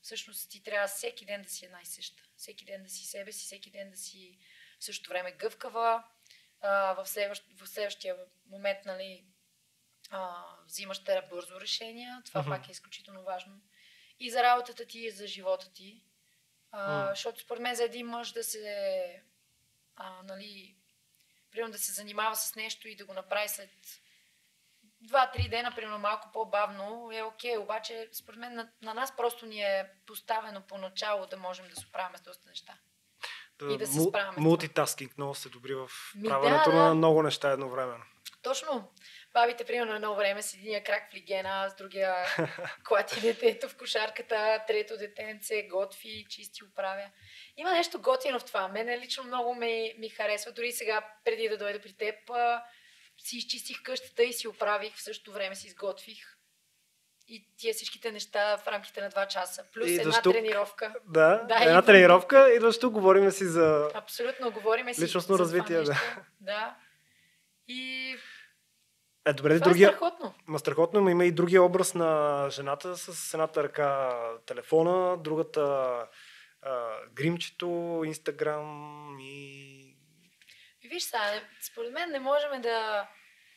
Всъщност 0.00 0.50
ти 0.50 0.62
трябва 0.62 0.88
всеки 0.88 1.24
ден 1.24 1.42
да 1.42 1.48
си 1.48 1.64
една 1.64 1.82
и 1.82 1.86
съща. 1.86 2.22
Всеки 2.36 2.64
ден 2.64 2.82
да 2.82 2.88
си 2.88 3.06
себе 3.06 3.32
си, 3.32 3.44
всеки 3.44 3.70
ден 3.70 3.90
да 3.90 3.96
си 3.96 4.38
в 4.80 4.84
същото 4.84 5.10
време 5.10 5.32
гъвкава. 5.32 6.04
А, 6.60 6.92
в, 6.92 7.06
следващ, 7.06 7.44
в 7.60 7.66
следващия 7.66 8.16
момент, 8.46 8.78
нали, 8.84 9.24
а, 10.10 10.44
взимаш 10.66 11.04
те 11.04 11.22
бързо 11.30 11.60
решения. 11.60 12.22
Това 12.24 12.44
uh-huh. 12.44 12.48
пак 12.48 12.68
е 12.68 12.72
изключително 12.72 13.22
важно. 13.22 13.60
И 14.20 14.30
за 14.30 14.42
работата 14.42 14.86
ти, 14.86 14.98
и 14.98 15.10
за 15.10 15.26
живота 15.26 15.72
ти. 15.72 16.02
А. 16.72 17.08
Защото 17.08 17.40
според 17.40 17.62
мен 17.62 17.74
за 17.74 17.84
един 17.84 18.06
мъж 18.06 18.32
да 18.32 18.44
се, 18.44 19.22
а, 19.96 20.22
нали, 20.22 20.76
примерно 21.50 21.72
да 21.72 21.78
се 21.78 21.92
занимава 21.92 22.36
с 22.36 22.54
нещо 22.54 22.88
и 22.88 22.96
да 22.96 23.04
го 23.04 23.12
направи 23.12 23.48
след 23.48 23.70
два-три 25.00 25.48
дена, 25.48 25.72
примерно 25.74 25.98
малко 25.98 26.28
по-бавно, 26.32 27.10
е 27.12 27.22
окей. 27.22 27.56
Okay. 27.56 27.62
Обаче, 27.62 28.08
според 28.12 28.40
мен, 28.40 28.54
на, 28.54 28.68
на 28.82 28.94
нас 28.94 29.16
просто 29.16 29.46
ни 29.46 29.62
е 29.62 29.90
поставено 30.06 30.62
поначало 30.62 31.26
да 31.26 31.36
можем 31.36 31.68
да 31.68 31.76
се 31.76 31.86
справяме 31.86 32.18
с 32.18 32.22
доста 32.22 32.48
неща. 32.48 32.78
Да, 33.58 33.72
и 33.72 33.78
да 33.78 33.86
се 33.86 34.00
справяме. 34.00 34.40
Мултитаскинг 34.40 35.18
много 35.18 35.34
се 35.34 35.48
добри 35.48 35.74
в 35.74 35.90
правенето 36.24 36.70
да, 36.70 36.76
да. 36.76 36.82
на 36.82 36.94
много 36.94 37.22
неща 37.22 37.50
едновременно. 37.50 38.04
Точно. 38.42 38.92
Бабите, 39.38 39.64
примерно, 39.64 39.94
едно 39.94 40.14
време 40.14 40.42
с 40.42 40.54
единия 40.54 40.84
крак 40.84 41.10
в 41.10 41.14
лигена, 41.14 41.70
с 41.70 41.74
другия 41.74 42.14
клати 42.88 43.20
детето 43.20 43.68
в 43.68 43.76
кошарката, 43.76 44.64
трето 44.66 44.96
детенце, 44.96 45.62
готви, 45.62 46.26
чисти, 46.28 46.64
оправя. 46.64 47.10
Има 47.56 47.72
нещо 47.72 48.00
готино 48.00 48.38
в 48.38 48.44
това. 48.44 48.68
Мене 48.68 48.98
лично 48.98 49.24
много 49.24 49.54
ми, 49.54 49.94
ми 49.98 50.08
харесва. 50.08 50.52
Дори 50.52 50.72
сега, 50.72 51.04
преди 51.24 51.48
да 51.48 51.58
дойда 51.58 51.80
при 51.80 51.92
теб, 51.92 52.14
си 53.18 53.36
изчистих 53.36 53.82
къщата 53.82 54.22
и 54.22 54.32
си 54.32 54.48
оправих, 54.48 54.94
в 54.94 55.02
същото 55.02 55.32
време 55.32 55.54
си 55.54 55.66
изготвих. 55.66 56.18
И 57.28 57.48
тия 57.56 57.74
всичките 57.74 58.12
неща 58.12 58.56
в 58.56 58.68
рамките 58.68 59.00
на 59.00 59.10
2 59.10 59.26
часа. 59.26 59.64
Плюс 59.72 59.90
и 59.90 59.94
една 59.94 60.22
тук, 60.22 60.32
тренировка. 60.32 60.94
Да, 61.04 61.44
да 61.48 61.62
една 61.62 61.78
и 61.78 61.86
тренировка 61.86 62.54
и 62.54 62.58
до 62.58 62.72
тук 62.80 62.92
говорим 62.92 63.30
си 63.30 63.44
за... 63.44 63.90
Абсолютно, 63.94 64.50
говорим 64.50 64.94
си 64.94 65.02
личностно 65.02 65.38
развитие. 65.38 65.80
Да. 65.80 66.00
да. 66.40 66.76
И 67.68 68.16
е, 69.30 69.32
добре, 69.32 69.60
Това 69.60 69.70
е 69.70 69.70
другия... 69.70 69.88
е 69.88 69.92
страхотно. 69.92 70.34
Ма 70.46 70.58
страхотно, 70.58 71.00
но 71.00 71.10
има 71.10 71.24
и 71.24 71.32
другия 71.32 71.62
образ 71.62 71.94
на 71.94 72.46
жената 72.50 72.96
с 72.96 73.34
едната 73.34 73.62
ръка 73.62 74.20
телефона, 74.46 75.16
другата 75.16 75.62
а, 76.62 76.90
гримчето, 77.12 78.02
инстаграм 78.06 79.16
и... 79.20 79.84
Виж 80.84 81.02
сега, 81.02 81.40
според 81.72 81.92
мен 81.92 82.10
не 82.10 82.20
можем 82.20 82.60
да 82.60 83.08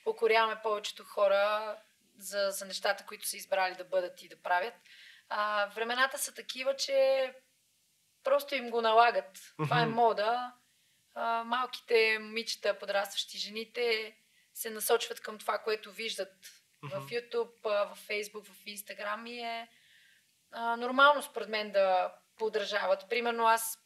покоряваме 0.03 0.60
повечето 0.63 1.03
хора 1.03 1.75
за, 2.17 2.47
за 2.49 2.65
нещата, 2.65 3.05
които 3.05 3.27
са 3.27 3.38
избрали 3.38 3.75
да 3.75 3.84
бъдат 3.84 4.21
и 4.21 4.29
да 4.29 4.41
правят. 4.41 4.73
А, 5.29 5.67
времената 5.75 6.17
са 6.17 6.34
такива, 6.34 6.75
че 6.75 7.34
просто 8.23 8.55
им 8.55 8.69
го 8.69 8.81
налагат. 8.81 9.38
Това 9.57 9.81
е 9.81 9.86
мода 9.86 10.51
а, 11.15 11.43
малките 11.43 12.17
момичета, 12.21 12.79
подрастващи 12.79 13.38
жените, 13.38 14.15
се 14.62 14.69
насочват 14.69 15.19
към 15.21 15.38
това, 15.38 15.58
което 15.58 15.91
виждат 15.91 16.34
Мгм. 16.84 17.00
в 17.02 17.10
YouTube, 17.10 17.63
в 17.63 17.97
Facebook, 18.08 18.45
в 18.45 18.65
Instagram 18.65 19.30
и 19.30 19.39
е 19.39 19.67
а, 20.52 20.78
нормално 20.78 21.24
според 21.24 21.50
мен 21.50 21.71
да 21.71 22.13
подражават. 22.38 23.10
Примерно 23.10 23.47
аз 23.47 23.80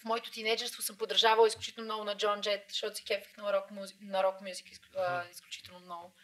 в 0.00 0.04
моето 0.04 0.30
тинейджерство 0.30 0.82
съм 0.82 0.98
подражавала 0.98 1.48
изключително 1.48 1.84
много 1.84 2.04
на 2.04 2.16
Джон 2.16 2.40
Джет, 2.40 2.64
защото 2.68 2.96
се 2.96 3.04
кефих 3.04 3.36
на 3.36 3.52
рок, 3.52 3.70
музи... 3.70 3.94
на 4.00 4.22
рок 4.22 4.40
мюзик 4.40 4.66
изк- 4.66 4.96
а, 4.96 5.24
изключително 5.30 5.80
много. 5.80 6.14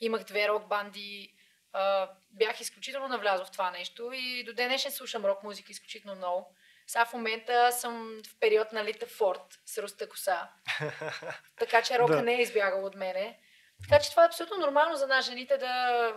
Имах 0.00 0.24
две 0.24 0.48
рок 0.48 0.68
банди, 0.68 1.34
а, 1.72 2.10
бях 2.30 2.60
изключително 2.60 3.08
навлязла 3.08 3.46
в 3.46 3.50
това 3.50 3.70
нещо 3.70 4.12
и 4.12 4.44
до 4.44 4.52
ден 4.52 4.68
днешен 4.68 4.92
слушам 4.92 5.24
рок 5.24 5.42
музика 5.42 5.72
изключително 5.72 6.16
много. 6.16 6.56
Сега 6.90 7.04
в 7.04 7.12
момента 7.12 7.72
съм 7.72 8.20
в 8.30 8.38
период 8.40 8.72
на 8.72 8.84
Лита 8.84 9.06
Форд 9.06 9.58
с 9.66 9.82
руста 9.82 10.08
коса. 10.08 10.48
Така 11.58 11.82
че 11.82 11.98
рока 11.98 12.16
Да. 12.16 12.22
не 12.22 12.34
е 12.34 12.42
избягал 12.42 12.84
от 12.84 12.94
мене. 12.94 13.38
Така 13.82 14.02
че 14.02 14.10
това 14.10 14.22
е 14.24 14.26
абсолютно 14.26 14.56
нормално 14.56 14.96
за 14.96 15.06
нас, 15.06 15.26
жените, 15.26 15.56
да, 15.56 16.12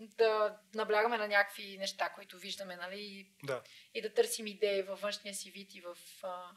да 0.00 0.56
наблягаме 0.74 1.18
на 1.18 1.28
някакви 1.28 1.76
неща, 1.78 2.08
които 2.08 2.38
виждаме, 2.38 2.76
нали? 2.76 3.00
И, 3.00 3.26
Да. 3.44 3.60
и 3.94 4.02
да 4.02 4.14
търсим 4.14 4.46
идеи 4.46 4.82
във 4.82 5.00
външния 5.00 5.34
си 5.34 5.50
вид 5.50 5.74
и 5.74 5.80
в... 5.80 5.96
А... 6.22 6.50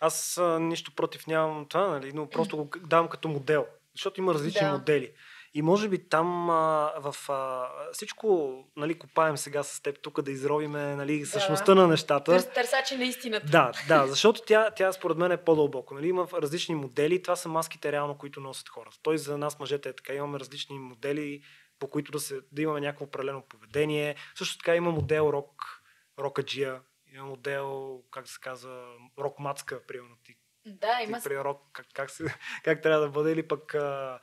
Аз 0.00 0.38
а, 0.38 0.60
нищо 0.60 0.94
против 0.94 1.26
нямам 1.26 1.68
това, 1.68 1.86
нали, 1.86 2.12
но 2.12 2.30
просто 2.30 2.56
го 2.56 2.70
давам 2.78 3.08
като 3.08 3.28
модел, 3.28 3.66
защото 3.94 4.20
има 4.20 4.34
различни 4.34 4.66
Да. 4.66 4.72
модели. 4.72 5.12
И 5.58 5.62
може 5.62 5.88
би 5.88 6.08
там 6.08 6.50
а, 6.50 6.92
в 6.96 7.30
а, 7.30 7.68
всичко, 7.92 8.58
нали, 8.76 8.98
копаем 8.98 9.36
сега 9.36 9.62
с 9.62 9.82
теб 9.82 10.02
тук 10.02 10.22
да 10.22 10.30
изровиме 10.30 10.96
нали, 10.96 11.26
същността 11.26 11.74
на 11.74 11.88
нещата. 11.88 12.32
Търс, 12.32 12.52
търсачи 12.54 12.96
на 12.96 13.04
истината. 13.04 13.46
Да, 13.46 13.72
да, 13.88 14.06
защото 14.06 14.42
тя, 14.46 14.70
тя 14.70 14.92
според 14.92 15.18
мен 15.18 15.32
е 15.32 15.36
по-дълбоко. 15.36 15.94
Нали? 15.94 16.08
Има 16.08 16.28
различни 16.32 16.74
модели, 16.74 17.22
това 17.22 17.36
са 17.36 17.48
маските 17.48 17.92
реално, 17.92 18.18
които 18.18 18.40
носят 18.40 18.68
хората. 18.68 18.96
Той 19.02 19.18
за 19.18 19.38
нас 19.38 19.58
мъжете 19.58 19.88
е 19.88 19.92
така. 19.92 20.14
Имаме 20.14 20.40
различни 20.40 20.78
модели, 20.78 21.42
по 21.78 21.90
които 21.90 22.12
да, 22.12 22.20
се, 22.20 22.40
да 22.52 22.62
имаме 22.62 22.80
някакво 22.80 23.04
определено 23.04 23.42
поведение. 23.48 24.14
Също 24.34 24.58
така 24.58 24.74
има 24.76 24.90
модел 24.90 25.30
рок, 25.32 25.82
рокаджия, 26.18 26.80
има 27.14 27.26
модел, 27.26 28.00
как 28.10 28.24
да 28.24 28.30
се 28.30 28.40
казва, 28.40 28.86
рок 29.18 29.38
мацка, 29.38 29.80
примерно 29.86 30.16
ти. 30.24 30.36
Да, 30.66 30.98
ти 30.98 31.08
има... 31.08 31.20
при 31.24 31.38
рок, 31.38 31.62
как, 31.72 31.86
как, 31.94 32.10
се, 32.10 32.24
как 32.64 32.82
трябва 32.82 33.00
да 33.00 33.10
бъде, 33.10 33.32
или 33.32 33.48
пък 33.48 33.74
а, 33.74 34.20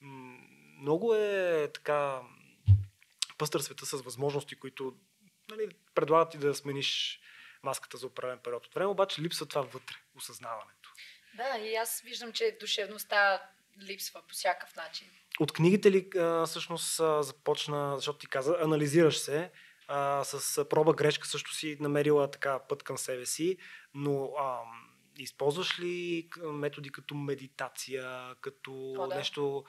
м, 0.00 0.38
много 0.82 1.14
е 1.14 1.70
така 1.74 2.20
пъстър 3.38 3.60
света 3.60 3.86
с 3.86 4.02
възможности, 4.02 4.54
които 4.54 4.94
нали, 5.50 5.68
предлагат 5.94 6.30
ти 6.30 6.38
да 6.38 6.54
смениш 6.54 7.20
маската 7.62 7.96
за 7.96 8.06
определен 8.06 8.38
период 8.38 8.66
от 8.66 8.74
време, 8.74 8.90
обаче 8.90 9.22
липсва 9.22 9.46
това 9.46 9.62
вътре, 9.62 9.96
осъзнаването. 10.16 10.92
Да, 11.36 11.58
и 11.58 11.74
аз 11.74 12.00
виждам, 12.00 12.32
че 12.32 12.56
душевността 12.60 13.42
липсва 13.80 14.22
по 14.28 14.34
всякакъв 14.34 14.76
начин. 14.76 15.08
От 15.40 15.52
книгите 15.52 15.90
ли 15.90 16.08
а, 16.18 16.46
всъщност 16.46 17.00
а, 17.00 17.22
започна, 17.22 17.96
защото 17.96 18.18
ти 18.18 18.26
каза, 18.26 18.56
анализираш 18.60 19.18
се, 19.18 19.50
а, 19.88 20.24
с 20.24 20.68
проба 20.68 20.92
грешка 20.92 21.26
също 21.26 21.54
си 21.54 21.76
намерила 21.80 22.30
така 22.30 22.58
път 22.68 22.82
към 22.82 22.98
себе 22.98 23.26
си, 23.26 23.56
но 23.94 24.32
а, 24.38 24.60
използваш 25.18 25.80
ли 25.80 26.28
методи 26.42 26.92
като 26.92 27.14
медитация, 27.14 28.34
като 28.40 28.72
О, 28.98 29.06
да. 29.06 29.14
нещо... 29.14 29.64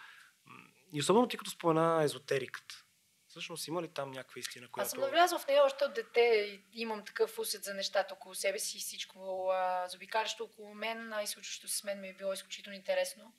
И 0.94 1.00
особено 1.00 1.28
ти 1.28 1.38
като 1.38 1.52
спомена 1.52 2.04
езотериката. 2.04 2.84
Всъщност 3.28 3.68
има 3.68 3.82
ли 3.82 3.88
там 3.88 4.12
някаква 4.12 4.40
истина, 4.40 4.68
която... 4.72 4.86
Аз 4.86 4.92
съм 4.92 5.00
навлязла 5.00 5.40
в 5.40 5.48
нея 5.48 5.64
още 5.64 5.86
от 5.86 5.94
дете 5.94 6.60
имам 6.74 7.06
такъв 7.06 7.40
усет 7.40 7.64
за 7.64 7.74
нещата 7.74 8.14
около 8.14 8.36
себе 8.36 8.60
си 8.60 8.78
и 8.78 8.80
всичко 8.80 9.50
а, 9.50 9.88
заобикалящо 9.88 10.44
около 10.44 10.74
мен 10.74 11.14
и 11.24 11.28
случващо 11.28 11.68
с 11.68 11.84
мен 11.84 12.02
ми 12.02 12.10
е 12.10 12.14
било 12.14 12.34
изключително 12.34 12.78
интересно. 12.78 13.34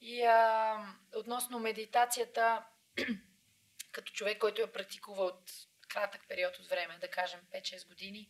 И 0.00 0.22
а, 0.22 0.76
относно 1.16 1.58
медитацията, 1.58 2.64
като 3.92 4.12
човек, 4.12 4.38
който 4.38 4.60
я 4.60 4.72
практикува 4.72 5.24
от 5.24 5.50
кратък 5.88 6.22
период 6.28 6.58
от 6.58 6.66
време, 6.66 6.98
да 7.00 7.08
кажем 7.08 7.40
5-6 7.54 7.88
години, 7.88 8.28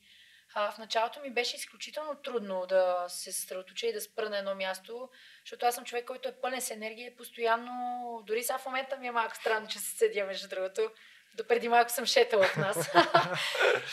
а, 0.54 0.70
в 0.72 0.78
началото 0.78 1.20
ми 1.20 1.30
беше 1.30 1.56
изключително 1.56 2.14
трудно 2.14 2.66
да 2.66 3.04
се 3.08 3.32
съсредоточа 3.32 3.86
и 3.86 3.92
да 3.92 4.00
спра 4.00 4.30
на 4.30 4.38
едно 4.38 4.54
място, 4.54 5.08
защото 5.44 5.66
аз 5.66 5.74
съм 5.74 5.84
човек, 5.84 6.04
който 6.04 6.28
е 6.28 6.40
пълен 6.40 6.60
с 6.60 6.70
енергия 6.70 7.06
и 7.06 7.16
постоянно, 7.16 8.22
дори 8.26 8.42
сега 8.42 8.58
в 8.58 8.66
момента 8.66 8.96
ми 8.96 9.06
е 9.06 9.10
малко 9.10 9.36
странно, 9.36 9.68
че 9.68 9.78
се 9.78 9.96
седя 9.96 10.24
между 10.24 10.48
другото, 10.48 10.90
до 11.34 11.46
преди 11.46 11.68
малко 11.68 11.90
съм 11.90 12.06
шетала 12.06 12.44
в 12.44 12.56
нас. 12.56 12.88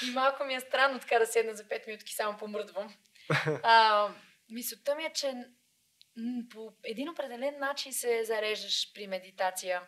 и 0.08 0.12
малко 0.12 0.44
ми 0.44 0.54
е 0.54 0.60
странно 0.60 1.00
така 1.00 1.20
да 1.20 1.28
седна 1.28 1.54
за 1.54 1.64
5 1.64 1.88
минутки, 1.88 2.14
само 2.14 2.38
помръдвам. 2.38 2.96
А, 3.64 4.08
мисълта 4.50 4.96
ми 4.96 5.06
е, 5.06 5.14
че 5.14 5.34
по 6.50 6.74
един 6.84 7.10
определен 7.10 7.60
начин 7.60 7.94
се 7.94 8.24
зареждаш 8.24 8.94
при 8.94 9.08
медитация. 9.08 9.82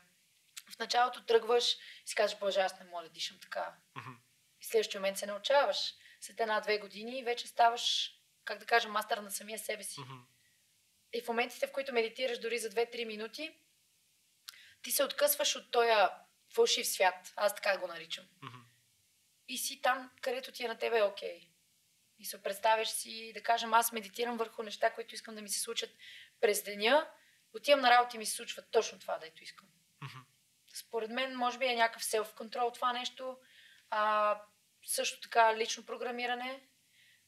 В 0.76 0.80
началото 0.80 1.26
тръгваш 1.26 1.74
и 1.74 1.78
си 2.06 2.16
казваш, 2.16 2.40
Боже, 2.40 2.60
аз 2.60 2.80
не 2.80 2.86
мога 2.86 3.04
да 3.04 3.10
дишам 3.10 3.38
така. 3.42 3.74
И 4.62 4.64
в 4.64 4.68
следващия 4.68 5.02
момент 5.02 5.18
се 5.18 5.26
научаваш. 5.26 5.94
След 6.22 6.40
една-две 6.40 6.78
години 6.78 7.24
вече 7.24 7.48
ставаш, 7.48 8.16
как 8.46 8.60
да 8.60 8.66
кажа, 8.66 8.90
мастър 8.90 9.18
на 9.18 9.32
самия 9.32 9.60
себе 9.60 9.84
си. 9.84 10.02
Мгм. 10.02 10.18
И 11.14 11.22
в 11.22 11.28
моментите, 11.28 11.68
в 11.68 11.72
които 11.72 11.94
медитираш 11.94 12.40
дори 12.40 12.60
за 12.60 12.70
2-3 12.70 13.06
минути, 13.06 13.56
ти 14.82 14.92
се 14.92 15.04
откъсваш 15.04 15.56
от 15.56 15.72
този 15.72 15.92
фалшив 16.54 16.88
свят. 16.88 17.34
Аз 17.36 17.56
така 17.56 17.78
го 17.78 17.88
наричам. 17.88 18.26
Мгм. 18.42 18.58
И 19.48 19.58
си 19.58 19.82
там, 19.82 20.12
където 20.22 20.52
ти 20.52 20.66
е 20.66 20.68
на 20.68 20.78
тебе 20.78 20.98
е 20.98 21.04
окей. 21.04 21.48
И 22.20 22.26
се 22.26 22.44
представяш 22.44 22.90
си, 22.90 23.32
да 23.34 23.44
кажем, 23.44 23.74
аз 23.74 23.92
медитирам 23.92 24.38
върху 24.38 24.64
неща, 24.64 24.94
които 24.94 25.16
искам 25.16 25.36
да 25.36 25.42
ми 25.42 25.50
се 25.50 25.60
случат 25.60 25.90
през 26.42 26.64
деня. 26.64 27.10
Отивам 27.54 27.82
на 27.82 27.90
работа 27.90 28.16
и 28.16 28.20
ми 28.20 28.26
се 28.26 28.36
случва 28.36 28.62
точно 28.62 29.00
това, 29.00 29.18
дето 29.18 29.44
искам. 29.44 29.68
Мгм. 30.02 30.20
Според 30.74 31.10
мен, 31.10 31.36
може 31.36 31.58
би 31.58 31.66
е 31.66 31.76
някакъв 31.76 32.04
селф-контрол 32.04 32.74
това 32.74 32.94
нещо. 32.94 33.38
А, 33.90 34.42
също 34.84 35.22
така 35.22 35.58
лично 35.58 35.86
програмиране, 35.86 36.62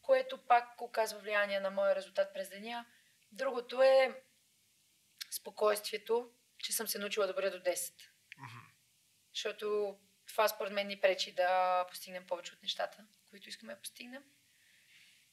което 0.01 0.37
пак 0.37 0.81
оказва 0.81 1.19
влияние 1.19 1.59
на 1.59 1.71
моя 1.71 1.95
резултат 1.95 2.33
през 2.33 2.49
деня. 2.49 2.85
Другото 3.31 3.81
е 3.81 4.21
спокойствието, 5.31 6.29
че 6.57 6.73
съм 6.73 6.87
се 6.87 6.99
научила 6.99 7.27
да 7.27 7.33
бъда 7.33 7.51
до 7.51 7.69
10. 7.69 7.93
Мгм. 8.37 8.47
Защото 9.33 9.97
това 10.27 10.47
според 10.47 10.73
мен 10.73 10.87
ни 10.87 11.01
пречи 11.01 11.31
да 11.35 11.85
постигнем 11.89 12.27
повече 12.27 12.53
от 12.53 12.61
нещата, 12.61 12.97
които 13.29 13.49
искаме 13.49 13.73
да 13.73 13.81
постигнем. 13.81 14.23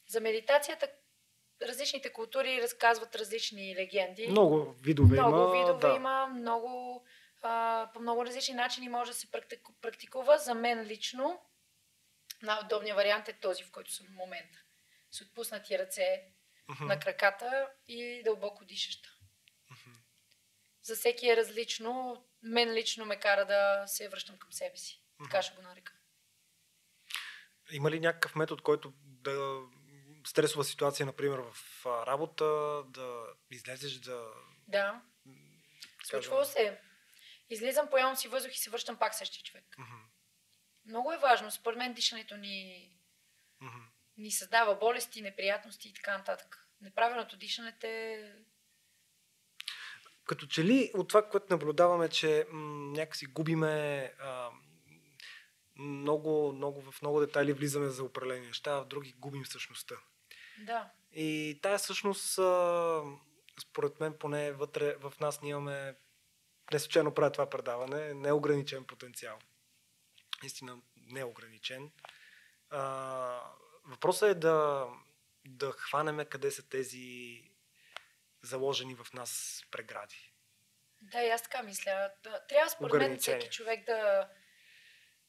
За 0.06 0.20
медитацията 0.20 0.88
различните 1.62 2.12
култури 2.12 2.62
разказват 2.62 3.16
различни 3.16 3.76
легенди. 3.76 4.28
Много 4.28 4.72
видове 4.72 5.16
много 5.16 5.36
има. 5.36 5.52
видове 5.52 5.88
да. 5.88 5.94
има, 5.94 6.26
много, 6.26 7.04
а, 7.42 7.88
по 7.94 8.00
много 8.00 8.26
различни 8.26 8.54
начини 8.54 8.88
може 8.88 9.10
да 9.10 9.16
се 9.16 9.30
практику- 9.30 9.72
практикува. 9.80 10.38
За 10.38 10.54
мен 10.54 10.82
лично 10.82 11.40
най-удобният 12.42 12.96
вариант 12.96 13.28
е 13.28 13.32
този, 13.32 13.64
в 13.64 13.70
който 13.70 13.92
съм 13.92 14.06
в 14.06 14.10
момента. 14.10 14.58
С 15.10 15.20
отпуснати 15.20 15.78
ръце 15.78 16.24
Мгм. 16.68 16.86
на 16.86 17.00
краката 17.00 17.68
и 17.88 18.22
дълбоко 18.24 18.64
дишаща. 18.64 19.08
Мгм. 19.70 19.96
За 20.82 20.96
всеки 20.96 21.28
е 21.28 21.36
различно. 21.36 22.24
Мен 22.42 22.72
лично 22.72 23.04
ме 23.06 23.20
кара 23.20 23.46
да 23.46 23.84
се 23.86 24.08
връщам 24.08 24.38
към 24.38 24.52
себе 24.52 24.76
си. 24.76 25.02
Така 25.24 25.42
ще 25.42 25.56
го 25.56 25.62
нарека. 25.62 25.92
Има 27.72 27.90
ли 27.90 28.00
някакъв 28.00 28.34
метод, 28.34 28.62
който 28.62 28.92
да 29.04 29.60
стресова 30.26 30.64
ситуация, 30.64 31.06
например, 31.06 31.38
в 31.38 31.86
работа, 31.86 32.44
да 32.86 33.26
излезеш, 33.50 33.92
да... 33.92 34.26
Да, 34.68 35.02
случвало 36.04 36.44
се. 36.44 36.80
Излизам, 37.50 37.90
поемам 37.90 38.16
си 38.16 38.28
въздух 38.28 38.52
и 38.52 38.58
се 38.58 38.70
връщам 38.70 38.98
пак 38.98 39.14
същия 39.14 39.42
човек. 39.42 39.64
Мгм. 39.78 40.09
Много 40.90 41.12
е 41.12 41.18
важно. 41.18 41.50
Според 41.50 41.78
мен 41.78 41.92
дишането 41.92 42.36
ни, 42.36 42.88
Мгм. 43.60 43.78
ни 44.16 44.30
създава 44.30 44.74
болести, 44.74 45.22
неприятности 45.22 45.88
и 45.88 45.92
така 45.94 46.18
нататък. 46.18 46.66
Неправилното 46.80 47.36
дишане 47.36 47.76
те... 47.80 48.24
Като 50.24 50.46
че 50.46 50.64
ли 50.64 50.90
от 50.94 51.08
това, 51.08 51.28
което 51.28 51.46
наблюдаваме, 51.50 52.08
че 52.08 52.46
м- 52.50 52.92
някакси 52.92 53.26
губиме 53.26 54.02
а, 54.20 54.50
много, 55.78 56.52
много, 56.52 56.92
в 56.92 57.02
много 57.02 57.20
детайли 57.20 57.52
влизаме 57.52 57.88
за 57.88 58.04
определени 58.04 58.46
неща, 58.46 58.70
а 58.70 58.80
в 58.80 58.86
други 58.86 59.12
губим 59.12 59.46
същността. 59.46 59.94
Да, 60.58 60.90
И 61.12 61.58
тая 61.62 61.78
всъщност, 61.78 62.38
а, 62.38 63.02
според 63.60 64.00
мен, 64.00 64.18
поне 64.18 64.52
вътре 64.52 64.94
в 64.94 65.12
нас 65.20 65.42
ние 65.42 65.50
имаме, 65.50 65.94
не 66.72 66.78
случайно 66.78 67.14
правя 67.14 67.32
това 67.32 67.50
предаване, 67.50 68.14
неограничен 68.14 68.84
потенциал. 68.84 69.38
Истина 70.42 70.78
неограничен. 70.96 71.90
А, 72.70 72.80
въпросът 73.84 74.30
е 74.30 74.34
да, 74.34 74.86
да 75.46 75.72
хванеме 75.72 76.24
къде 76.24 76.50
са 76.50 76.68
тези 76.68 77.42
заложени 78.42 78.94
в 78.94 79.12
нас 79.12 79.62
прегради. 79.70 80.32
да, 81.00 81.22
и 81.22 81.30
аз 81.30 81.42
така 81.42 81.62
мисля. 81.62 82.10
Трябва 82.48 82.70
според 82.70 83.08
мен 83.08 83.18
всеки 83.18 83.48
човек 83.48 83.86
да, 83.86 84.28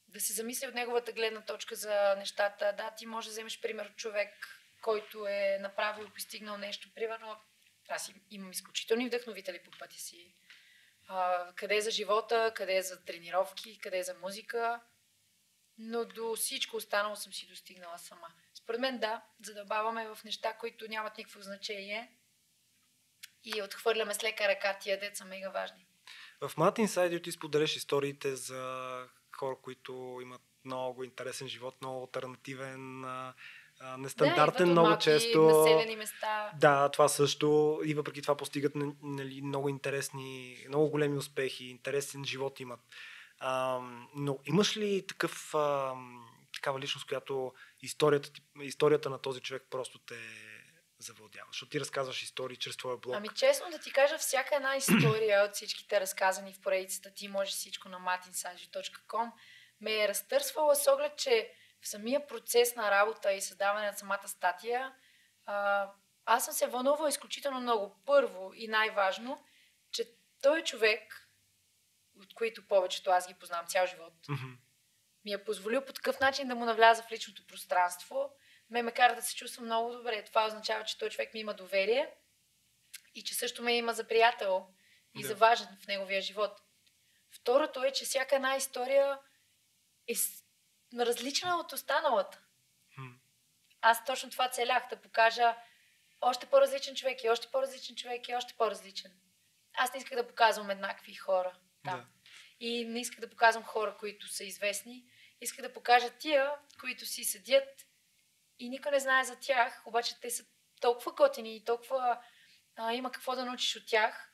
да 0.07 0.19
се 0.19 0.33
замисли 0.33 0.67
от 0.67 0.73
неговата 0.73 1.11
гледна 1.11 1.41
точка 1.41 1.75
за 1.75 2.15
нещата. 2.17 2.73
Да, 2.77 2.91
ти 2.97 3.05
може 3.05 3.27
да 3.27 3.31
вземеш 3.31 3.61
пример 3.61 3.85
от 3.85 3.95
човек, 3.95 4.29
който 4.81 5.27
е 5.27 5.57
направил 5.61 6.09
постигнал 6.09 6.57
нещо. 6.57 6.93
Примерно, 6.95 7.37
Аз 7.89 8.11
имам 8.29 8.51
изключителни 8.51 9.07
вдъхновители 9.07 9.59
по 9.63 9.71
пътя 9.79 9.99
си. 9.99 10.35
А, 11.07 11.47
къде 11.55 11.75
е 11.75 11.81
за 11.81 11.91
живота, 11.91 12.51
къде 12.55 12.75
е 12.75 12.81
за 12.81 13.05
тренировки, 13.05 13.79
къде 13.79 13.97
е 13.97 14.03
за 14.03 14.13
музика. 14.13 14.81
Но 15.77 16.05
до 16.05 16.35
всичко 16.35 16.77
останало 16.77 17.15
съм 17.15 17.33
си 17.33 17.47
достигнала 17.47 17.99
сама. 17.99 18.27
Според 18.53 18.81
мен 18.81 18.99
да, 18.99 19.21
задълбаваме 19.45 20.07
в 20.07 20.23
неща, 20.23 20.53
които 20.53 20.87
нямат 20.89 21.17
никакво 21.17 21.41
значение 21.41 22.11
и 23.43 23.61
отхвърляме 23.61 24.13
с 24.13 24.23
лека 24.23 24.47
ръка 24.47 24.77
тия 24.79 24.99
деца 24.99 25.25
мега 25.25 25.49
важни. 25.49 25.85
В 26.41 26.51
Мат 26.57 26.77
Инсайдио 26.77 27.19
ти 27.19 27.31
споделяш 27.31 27.75
историите 27.75 28.35
за 28.35 29.05
хора, 29.37 29.55
които 29.61 30.19
имат 30.21 30.41
много 30.65 31.03
интересен 31.03 31.47
живот, 31.47 31.75
много 31.81 32.01
альтернативен, 32.01 33.05
нестандартен 33.97 34.65
да, 34.65 34.71
много 34.71 34.87
малки, 34.87 35.03
често. 35.03 35.41
Населени 35.41 35.95
места. 35.95 36.51
Да, 36.59 36.89
това 36.89 37.07
също. 37.07 37.81
И 37.85 37.93
въпреки 37.93 38.21
това 38.21 38.37
постигат 38.37 38.73
нали, 39.03 39.41
много 39.41 39.69
интересни, 39.69 40.57
много 40.67 40.89
големи 40.89 41.17
успехи, 41.17 41.65
интересен 41.65 42.25
живот 42.25 42.59
имат. 42.59 42.79
Но 44.15 44.39
имаш 44.45 44.77
ли 44.77 45.07
такъв, 45.07 45.55
а, 45.55 45.93
такава 46.53 46.79
личност, 46.79 47.07
която 47.07 47.53
историята, 47.81 48.29
историята 48.61 49.09
на 49.09 49.21
този 49.21 49.41
човек 49.41 49.63
просто 49.69 49.99
те 49.99 50.19
завладява? 50.99 51.47
Защото 51.51 51.69
ти 51.69 51.79
разказваш 51.79 52.23
истории 52.23 52.57
чрез 52.57 52.77
твоя 52.77 52.97
блог. 52.97 53.15
Ами 53.15 53.29
честно 53.35 53.71
да 53.71 53.79
ти 53.79 53.93
кажа, 53.93 54.17
всяка 54.17 54.55
една 54.55 54.75
история 54.75 55.45
от 55.45 55.53
всичките 55.53 55.99
разказани 55.99 56.53
в 56.53 56.61
поредицата 56.61 57.13
ти 57.13 57.27
може 57.27 57.51
всичко 57.51 57.89
на 57.89 57.99
matinsanji.com 57.99 59.31
ме 59.81 60.03
е 60.03 60.07
разтърсвала 60.07 60.75
с 60.75 60.91
оглед, 60.91 61.17
че 61.17 61.51
в 61.81 61.87
самия 61.87 62.27
процес 62.27 62.75
на 62.75 62.91
работа 62.91 63.33
и 63.33 63.41
създаване 63.41 63.85
на 63.85 63.97
самата 63.97 64.27
статия, 64.27 64.93
а, 65.45 65.87
аз 66.25 66.45
съм 66.45 66.53
се 66.53 66.67
вълнувала 66.67 67.09
изключително 67.09 67.59
много. 67.59 67.95
Първо 68.05 68.51
и 68.55 68.67
най-важно, 68.67 69.45
че 69.91 70.09
той 70.41 70.59
е 70.59 70.63
човек, 70.63 71.30
от 72.21 72.33
които 72.33 72.67
повечето 72.67 73.11
аз 73.11 73.27
ги 73.27 73.33
познавам 73.33 73.67
цял 73.67 73.85
живот, 73.85 74.13
mm-hmm. 74.27 74.57
ми 75.25 75.33
е 75.33 75.43
позволил 75.43 75.85
по 75.85 75.93
такъв 75.93 76.19
начин 76.19 76.47
да 76.47 76.55
му 76.55 76.65
навляза 76.65 77.03
в 77.03 77.11
личното 77.11 77.47
пространство, 77.47 78.33
ме 78.69 78.81
ме 78.81 78.91
кара 78.91 79.15
да 79.15 79.21
се 79.21 79.35
чувствам 79.35 79.65
много 79.65 79.91
добре. 79.91 80.23
Това 80.25 80.45
означава, 80.45 80.83
че 80.83 80.97
той 80.97 81.09
човек 81.09 81.33
ми 81.33 81.39
има 81.39 81.53
доверие 81.53 82.13
и 83.15 83.23
че 83.23 83.35
също 83.35 83.63
ме 83.63 83.77
има 83.77 83.93
за 83.93 84.07
приятел 84.07 84.67
и 85.15 85.21
да. 85.21 85.27
за 85.27 85.35
важен 85.35 85.67
в 85.83 85.87
неговия 85.87 86.21
живот. 86.21 86.61
Второто 87.31 87.83
е, 87.83 87.91
че 87.91 88.05
всяка 88.05 88.35
една 88.35 88.55
история 88.55 89.19
е 90.07 90.13
различна 91.05 91.57
от 91.57 91.73
останалата. 91.73 92.41
Hmm. 92.99 93.15
Аз 93.81 94.05
точно 94.05 94.29
това 94.29 94.49
целях, 94.49 94.89
да 94.89 95.01
покажа 95.01 95.55
още 96.21 96.45
по-различен 96.45 96.95
човек 96.95 97.23
и 97.23 97.29
още 97.29 97.47
по-различен 97.51 97.95
човек 97.95 98.29
и 98.29 98.35
още 98.35 98.53
по-различен. 98.53 99.11
Аз 99.73 99.93
не 99.93 99.97
исках 99.97 100.17
да 100.17 100.27
показвам 100.27 100.69
еднакви 100.69 101.13
хора 101.13 101.57
там. 101.83 101.99
Да. 101.99 102.05
И 102.59 102.85
не 102.85 102.99
исках 102.99 103.19
да 103.19 103.29
показвам 103.29 103.63
хора, 103.63 103.97
които 103.99 104.27
са 104.27 104.43
известни. 104.43 105.05
Исках 105.41 105.61
да 105.65 105.73
покажа 105.73 106.09
тия, 106.09 106.51
които 106.79 107.05
си 107.05 107.23
седят 107.23 107.69
и 108.59 108.69
никой 108.69 108.91
не 108.91 108.99
знае 108.99 109.23
за 109.23 109.35
тях, 109.39 109.83
обаче 109.85 110.19
те 110.21 110.29
са 110.29 110.45
толкова 110.81 111.11
готини 111.11 111.55
и 111.55 111.65
толкова 111.65 112.23
а, 112.75 112.93
има 112.93 113.11
какво 113.11 113.35
да 113.35 113.45
научиш 113.45 113.75
от 113.75 113.87
тях, 113.87 114.33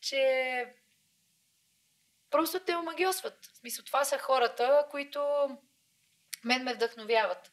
че 0.00 0.74
просто 2.30 2.60
те 2.60 2.76
омагиосват. 2.76 3.46
В 3.46 3.56
смисъл, 3.56 3.84
това 3.84 4.04
са 4.04 4.18
хората, 4.18 4.86
които 4.90 5.48
мен 6.44 6.62
ме 6.62 6.74
вдъхновяват. 6.74 7.52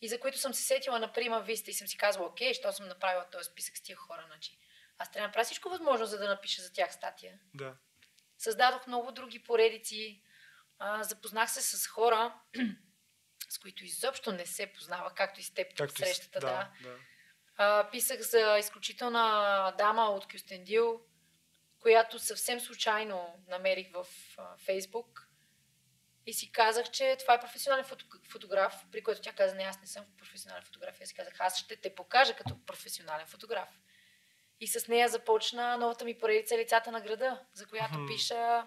И 0.00 0.08
за 0.08 0.20
които 0.20 0.38
съм 0.38 0.54
се 0.54 0.62
сетила 0.62 0.98
на 0.98 1.12
Прима 1.12 1.40
Виста 1.40 1.70
и 1.70 1.74
съм 1.74 1.88
си 1.88 1.98
казвала, 1.98 2.28
окей, 2.28 2.54
що 2.54 2.72
съм 2.72 2.88
направила 2.88 3.30
този 3.30 3.50
списък 3.50 3.76
с 3.76 3.82
тия 3.82 3.96
хора, 3.96 4.24
значи. 4.26 4.58
Аз 4.98 5.10
трябва 5.10 5.24
да 5.24 5.28
направя 5.28 5.44
всичко 5.44 5.68
възможно, 5.68 6.06
за 6.06 6.18
да 6.18 6.28
напиша 6.28 6.62
за 6.62 6.72
тях 6.72 6.94
статия. 6.94 7.38
Да. 7.54 7.76
Създадох 8.42 8.86
много 8.86 9.12
други 9.12 9.42
поредици. 9.42 10.22
А, 10.78 11.02
запознах 11.02 11.50
се 11.50 11.62
с 11.62 11.86
хора, 11.86 12.34
с 13.48 13.58
които 13.58 13.84
изобщо 13.84 14.32
не 14.32 14.46
се 14.46 14.72
познава, 14.72 15.14
както 15.14 15.40
и 15.40 15.42
с 15.42 15.54
теб 15.54 15.76
както 15.76 15.96
срещата. 15.96 16.40
Да, 16.40 16.70
да. 16.82 16.88
да. 16.88 16.96
А, 17.56 17.90
писах 17.90 18.20
за 18.20 18.58
изключителна 18.58 19.74
дама 19.78 20.02
от 20.02 20.32
Кюстендил, 20.32 21.00
която 21.78 22.18
съвсем 22.18 22.60
случайно 22.60 23.44
намерих 23.48 23.92
в 23.92 24.06
а, 24.38 24.56
Фейсбук. 24.58 25.28
И 26.26 26.32
си 26.32 26.52
казах, 26.52 26.90
че 26.90 27.16
това 27.20 27.34
е 27.34 27.40
професионален 27.40 27.84
фотограф, 28.28 28.86
при 28.92 29.02
което 29.02 29.20
тя 29.20 29.32
каза, 29.32 29.54
не, 29.54 29.62
аз 29.62 29.80
не 29.80 29.86
съм 29.86 30.04
професионален 30.18 30.64
фотограф. 30.64 31.00
И 31.00 31.02
аз 31.02 31.08
си 31.08 31.14
казах, 31.14 31.34
аз 31.38 31.58
ще 31.58 31.76
те 31.76 31.94
покажа 31.94 32.36
като 32.36 32.66
професионален 32.66 33.26
фотограф. 33.26 33.68
И 34.62 34.66
с 34.66 34.88
нея 34.88 35.08
започна 35.08 35.78
новата 35.78 36.04
ми 36.04 36.18
поредица 36.18 36.58
Лицата 36.58 36.92
на 36.92 37.00
града, 37.00 37.40
за 37.52 37.66
която 37.66 37.94
hmm. 37.94 38.06
пиша, 38.06 38.66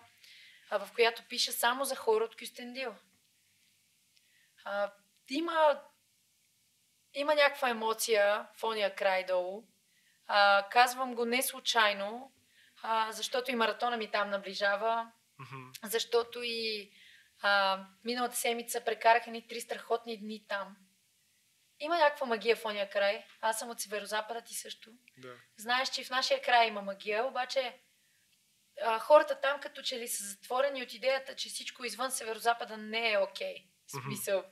в 0.72 0.90
която 0.96 1.24
пиша 1.30 1.52
само 1.52 1.86
за 1.86 1.96
хора 1.96 2.24
от 2.24 2.36
Кюстендил. 2.36 2.96
А, 4.66 4.92
има, 5.30 5.82
има 7.14 7.36
някаква 7.36 7.70
емоция 7.70 8.48
в 8.56 8.64
ония 8.64 8.96
край 8.96 9.26
долу. 9.26 9.64
А, 10.28 10.68
казвам 10.70 11.16
го 11.16 11.26
не 11.26 11.44
случайно, 11.44 12.32
а, 12.84 13.12
защото 13.12 13.52
и 13.52 13.56
маратона 13.56 13.98
ми 13.98 14.12
там 14.12 14.30
наближава, 14.30 15.12
mm-hmm. 15.40 15.88
защото 15.88 16.40
и 16.44 16.92
а, 17.42 17.84
миналата 18.04 18.36
седмица 18.36 18.82
прекарах 18.82 19.28
едни 19.28 19.48
три 19.48 19.62
страхотни 19.62 20.18
дни 20.18 20.46
там. 20.48 20.78
Има 21.80 21.98
някаква 21.98 22.26
магия 22.26 22.56
в 22.56 22.66
ония 22.66 22.90
край. 22.90 23.26
Аз 23.42 23.60
съм 23.60 23.70
от 23.70 23.80
северо-запада 23.80 24.42
ти 24.42 24.54
също. 24.54 24.92
Да. 25.18 25.34
Знаеш, 25.58 25.90
че 25.90 26.04
в 26.04 26.10
нашия 26.10 26.42
край 26.42 26.68
има 26.68 26.82
магия, 26.82 27.26
обаче 27.26 27.80
а, 28.82 29.00
хората 29.00 29.42
там 29.42 29.60
като 29.60 29.82
че 29.82 30.00
ли 30.00 30.08
са 30.08 30.24
затворени 30.24 30.84
от 30.84 30.94
идеята, 30.94 31.36
че 31.36 31.50
всичко 31.50 31.86
извън 31.86 32.12
северо-запада 32.12 32.78
не 32.78 33.12
е 33.12 33.18
окей. 33.18 33.56
Okay. 33.56 33.68
В 33.88 34.04
смисъл, 34.04 34.44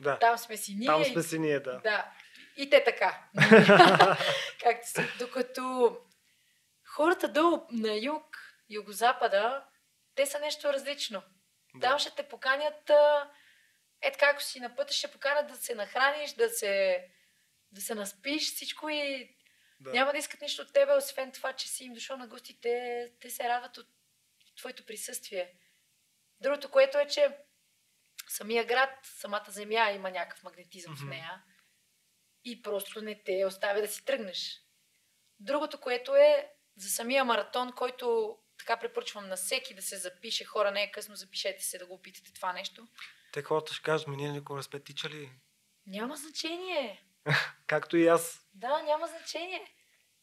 да. 0.00 0.18
там 0.18 0.38
сме 0.38 0.56
си 0.56 0.74
ние. 0.74 0.86
Там 0.86 1.04
сме 1.04 1.22
си 1.22 1.38
ние, 1.38 1.60
да. 1.60 1.80
Да. 1.80 2.12
И 2.56 2.70
те 2.70 2.84
така. 2.84 3.24
Както 4.62 4.88
са. 4.88 5.04
Докато 5.18 5.96
хората 6.84 7.28
долу 7.28 7.66
на 7.70 7.94
юг, 7.94 8.24
югозапада, 8.70 9.64
те 10.14 10.26
са 10.26 10.38
нещо 10.38 10.72
различно. 10.72 11.22
Да. 11.74 11.88
Там 11.88 11.98
ще 11.98 12.14
те 12.14 12.28
поканят, 12.28 12.90
е 14.02 14.12
така, 14.12 14.26
ако 14.26 14.42
си 14.42 14.60
на 14.60 14.76
пътя, 14.76 14.94
ще 14.94 15.10
поканят 15.10 15.46
да 15.46 15.56
се 15.56 15.74
нахраниш, 15.74 16.32
да 16.32 16.48
се, 16.48 17.04
да 17.72 17.80
се 17.80 17.94
наспиш, 17.94 18.54
всичко 18.54 18.88
и 18.88 19.36
да. 19.80 19.90
няма 19.90 20.12
да 20.12 20.18
искат 20.18 20.40
нищо 20.40 20.62
от 20.62 20.72
тебе, 20.72 20.92
освен 20.92 21.32
това, 21.32 21.52
че 21.52 21.68
си 21.68 21.84
им 21.84 21.94
дошъл 21.94 22.16
на 22.16 22.26
гости, 22.26 22.60
те, 22.60 23.08
те 23.20 23.30
се 23.30 23.48
радват 23.48 23.78
от 23.78 23.86
твоето 24.56 24.86
присъствие. 24.86 25.54
Другото, 26.40 26.70
което 26.70 26.98
е, 26.98 27.06
че 27.06 27.38
самия 28.28 28.64
град, 28.64 28.90
самата 29.02 29.46
земя 29.48 29.90
има 29.90 30.10
някакъв 30.10 30.42
магнетизъм 30.42 30.96
mm-hmm. 30.96 31.06
в 31.06 31.08
нея 31.08 31.42
и 32.44 32.62
просто 32.62 33.02
не 33.02 33.22
те 33.22 33.44
оставя 33.46 33.80
да 33.80 33.88
си 33.88 34.04
тръгнеш. 34.04 34.60
Другото, 35.40 35.80
което 35.80 36.14
е 36.14 36.52
за 36.76 36.88
самия 36.88 37.24
маратон, 37.24 37.72
който 37.72 38.38
така 38.66 38.80
препоръчвам 38.80 39.28
на 39.28 39.36
всеки 39.36 39.74
да 39.74 39.82
се 39.82 39.96
запише. 39.96 40.44
Хора, 40.44 40.70
не 40.70 40.82
е 40.82 40.90
късно, 40.90 41.16
запишете 41.16 41.64
се 41.64 41.78
да 41.78 41.86
го 41.86 41.94
опитате 41.94 42.32
това 42.32 42.52
нещо. 42.52 42.88
Те 43.32 43.42
хората 43.42 43.74
ще 43.74 43.82
кажат, 43.82 44.08
ми 44.08 44.16
ние 44.16 44.32
никога 44.32 44.56
не 44.56 44.62
сме 44.62 44.80
тичали. 44.80 45.30
Няма 45.86 46.16
значение. 46.16 47.04
Както 47.66 47.96
и 47.96 48.06
аз. 48.06 48.46
Да, 48.54 48.82
няма 48.82 49.06
значение. 49.06 49.74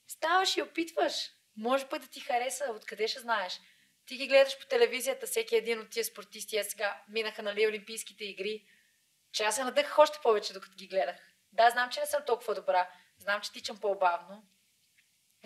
Ставаш 0.08 0.58
и 0.58 0.62
опитваш. 0.62 1.14
Може 1.58 1.88
пък 1.88 2.02
да 2.02 2.08
ти 2.08 2.20
хареса, 2.20 2.66
откъде 2.76 3.08
ще 3.08 3.20
знаеш. 3.20 3.60
Ти 4.06 4.16
ги 4.16 4.28
гледаш 4.28 4.60
по 4.60 4.66
телевизията, 4.66 5.28
всеки 5.28 5.56
един 5.56 5.80
от 5.80 5.90
тия 5.90 6.06
спортисти, 6.06 6.58
аз 6.58 6.68
сега 6.68 7.02
минаха 7.10 7.44
нали 7.44 7.68
Олимпийските 7.68 8.24
игри, 8.24 8.66
че 9.32 9.44
аз 9.44 9.56
се 9.56 9.64
надъхах 9.64 10.00
още 10.00 10.20
повече, 10.24 10.54
докато 10.54 10.76
ги 10.76 10.88
гледах. 10.88 11.16
Да, 11.52 11.70
знам, 11.70 11.90
че 11.90 12.00
не 12.00 12.06
съм 12.06 12.24
толкова 12.28 12.56
добра, 12.56 12.90
знам, 13.18 13.42
че 13.42 13.52
тичам 13.52 13.78
по-бавно, 13.78 14.44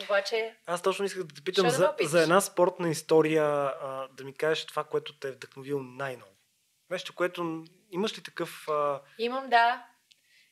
обаче... 0.04 0.56
Аз 0.66 0.82
точно 0.82 1.06
исках 1.06 1.24
да 1.24 1.36
те 1.36 1.44
питам 1.44 1.70
за, 1.70 1.96
да 2.00 2.08
за 2.08 2.22
една 2.22 2.42
спортна 2.42 2.90
история, 2.90 3.44
а, 3.44 4.08
да 4.12 4.24
ми 4.24 4.34
кажеш 4.34 4.66
това, 4.66 4.84
което 4.84 5.20
те 5.20 5.28
е 5.28 5.32
вдъхновил 5.32 5.84
най-ново. 5.84 6.32
Нещо, 6.90 7.16
което... 7.16 7.66
Имаш 7.92 8.18
ли 8.18 8.24
такъв... 8.24 8.68
А... 8.70 9.02
Имам, 9.18 9.50
да. 9.50 9.86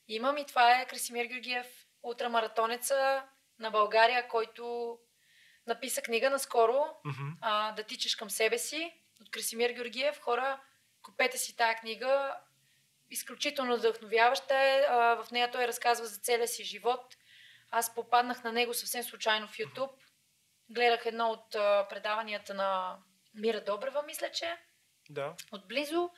Имам 0.08 0.38
и 0.38 0.46
това 0.46 0.82
е 0.82 0.88
Красимир 0.88 1.26
Георгиев, 1.26 1.68
ултрамаратонеца 2.04 3.24
на 3.60 3.72
България, 3.72 4.28
който 4.28 4.98
написа 5.68 6.02
книга 6.02 6.30
наскоро 6.30 6.74
mm-hmm. 7.06 7.34
а, 7.42 7.72
Да 7.72 7.84
тичаш 7.84 8.16
към 8.16 8.30
себе 8.30 8.58
си 8.58 8.94
от 9.22 9.32
Красимир 9.32 9.70
Георгиев. 9.70 10.20
Хора, 10.20 10.60
купете 11.02 11.38
си 11.38 11.56
тая 11.56 11.76
книга. 11.76 12.36
Изключително 13.10 13.78
вдъхновяваща 13.78 14.56
е. 14.56 14.86
А, 14.90 15.24
в 15.24 15.32
нея 15.32 15.52
той 15.52 15.68
разказва 15.68 16.06
за 16.06 16.20
целия 16.20 16.48
си 16.48 16.64
живот. 16.64 17.18
Аз 17.72 17.96
попаднах 17.96 18.44
на 18.44 18.52
него 18.52 18.74
съвсем 18.74 19.04
случайно 19.04 19.48
в 19.48 19.58
YouTube. 19.58 19.92
Гледах 20.70 21.06
едно 21.06 21.30
от 21.30 21.56
а, 21.56 21.88
предаванията 21.90 22.54
на 22.54 22.98
Мира 23.34 23.64
Добрева, 23.64 24.04
мисля, 24.04 24.32
че. 24.32 24.58
Да. 25.10 25.36
Отблизо. 25.52 26.10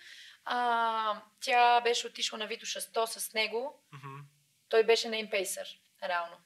А, 0.45 1.21
тя 1.39 1.81
беше 1.81 2.07
отишла 2.07 2.37
на 2.37 2.47
Витоша 2.47 2.81
100 2.81 3.05
с 3.05 3.33
него. 3.33 3.83
Mm-hmm. 3.93 4.23
Той 4.69 4.83
беше 4.83 5.09
на 5.09 5.17
импейсър, 5.17 5.67
реално. 6.03 6.37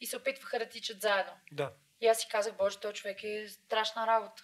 и 0.00 0.06
се 0.06 0.16
опитваха 0.16 0.58
да 0.58 0.68
тичат 0.68 1.00
заедно. 1.00 1.32
Да. 1.52 1.72
И 2.00 2.06
аз 2.06 2.20
си 2.20 2.28
казах, 2.30 2.56
боже, 2.56 2.80
този 2.80 2.94
човек 2.94 3.24
е 3.24 3.48
страшна 3.48 4.06
работа. 4.06 4.42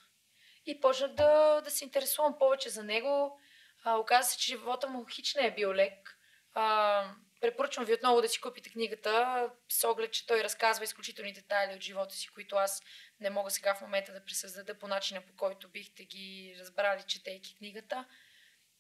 И 0.67 0.81
почнах 0.81 1.13
да, 1.13 1.61
да 1.61 1.71
се 1.71 1.85
интересувам 1.85 2.39
повече 2.39 2.69
за 2.71 2.85
него. 2.85 3.41
А, 3.85 3.97
оказа 3.97 4.31
се, 4.31 4.39
че 4.39 4.47
живота 4.47 4.89
му 4.89 5.05
хич 5.05 5.35
не 5.35 5.47
е 5.47 5.55
бил 5.55 5.75
лек. 5.75 6.19
А, 6.55 7.05
препоръчвам 7.43 7.85
ви 7.85 7.95
отново 7.95 8.21
да 8.21 8.29
си 8.29 8.41
купите 8.41 8.71
книгата, 8.71 9.51
с 9.69 9.89
оглед, 9.89 10.13
че 10.13 10.27
той 10.27 10.45
разказва 10.45 10.85
изключителни 10.85 11.33
детайли 11.33 11.75
от 11.75 11.83
живота 11.83 12.15
си, 12.15 12.29
които 12.29 12.57
аз 12.57 12.83
не 13.21 13.31
мога 13.31 13.51
сега 13.51 13.75
в 13.75 13.81
момента 13.81 14.13
да 14.13 14.25
пресъздада 14.25 14.79
по 14.79 14.89
начина, 14.89 15.21
по 15.21 15.37
който 15.37 15.69
бихте 15.69 16.05
ги 16.05 16.57
разбрали, 16.59 17.03
четейки 17.03 17.57
книгата. 17.57 18.05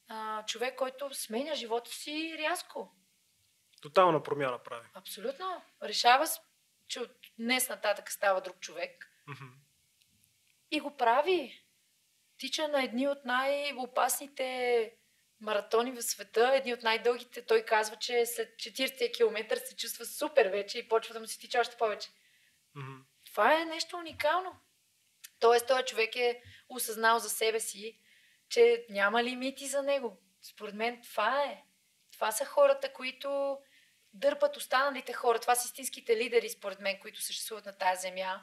А, 0.08 0.44
човек, 0.44 0.76
който 0.76 1.14
сменя 1.14 1.54
живота 1.54 1.90
си 1.90 2.34
рязко. 2.38 2.92
Тотална 3.80 4.22
промяна 4.22 4.62
прави. 4.62 4.88
Абсолютно. 4.94 5.62
Решава, 5.82 6.26
че 6.88 7.00
от 7.00 7.10
днес 7.38 7.68
нататък 7.68 8.12
става 8.12 8.40
друг 8.40 8.60
човек. 8.60 9.10
Мгм. 9.26 9.44
И 10.70 10.80
го 10.80 10.96
прави. 10.96 11.64
Тича 12.38 12.68
на 12.68 12.84
едни 12.84 13.08
от 13.08 13.24
най-опасните 13.24 14.96
маратони 15.42 15.92
в 15.92 16.02
света, 16.02 16.50
едни 16.54 16.74
от 16.74 16.82
най-дългите. 16.82 17.42
Той 17.42 17.62
казва, 17.62 17.96
че 17.96 18.26
след 18.26 18.54
40 18.56 19.16
км 19.16 19.56
се 19.56 19.76
чувства 19.76 20.04
супер 20.04 20.46
вече 20.46 20.78
и 20.78 20.88
почва 20.88 21.14
да 21.14 21.20
му 21.20 21.26
се 21.26 21.38
тича 21.38 21.60
още 21.60 21.76
повече. 21.76 22.08
Мгм. 22.74 22.92
Това 23.24 23.60
е 23.60 23.64
нещо 23.64 23.96
уникално. 23.96 24.60
Тоест, 25.40 25.66
този 25.66 25.84
човек 25.84 26.16
е 26.16 26.42
осъзнал 26.68 27.18
за 27.18 27.30
себе 27.30 27.60
си, 27.60 27.98
че 28.48 28.86
няма 28.90 29.24
лимити 29.24 29.66
за 29.66 29.82
него. 29.82 30.18
Според 30.42 30.74
мен 30.74 31.02
това 31.02 31.44
е. 31.44 31.62
Това 32.12 32.32
са 32.32 32.44
хората, 32.44 32.92
които 32.92 33.58
дърпат 34.12 34.56
останалите 34.56 35.12
хора. 35.12 35.38
Това 35.38 35.54
са 35.54 35.66
истинските 35.66 36.16
лидери, 36.16 36.48
според 36.48 36.80
мен, 36.80 36.98
които 37.00 37.22
съществуват 37.22 37.66
на 37.66 37.78
тази 37.78 38.02
земя, 38.02 38.42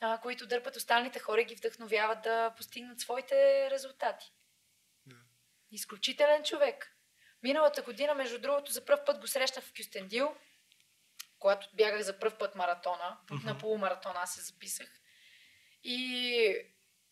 а, 0.00 0.20
които 0.20 0.46
дърпат 0.46 0.76
останалите 0.76 1.18
хора 1.18 1.40
и 1.40 1.44
ги 1.44 1.54
вдъхновяват 1.54 2.22
да 2.22 2.54
постигнат 2.56 3.00
своите 3.00 3.70
резултати. 3.70 4.32
Изключителен 5.74 6.44
човек. 6.44 6.96
Миналата 7.42 7.82
година, 7.82 8.14
между 8.14 8.38
другото, 8.38 8.72
за 8.72 8.84
първ 8.84 9.04
път 9.04 9.20
го 9.20 9.26
срещнах 9.26 9.64
в 9.64 9.72
Кюстендил, 9.76 10.36
когато 11.38 11.68
бягах 11.72 12.02
за 12.02 12.18
първ 12.18 12.38
път 12.38 12.54
маратона, 12.54 13.18
Мгм. 13.30 13.46
на 13.46 13.58
полумаратона 13.58 14.20
аз 14.20 14.34
се 14.34 14.40
записах. 14.40 14.88
И 15.84 16.56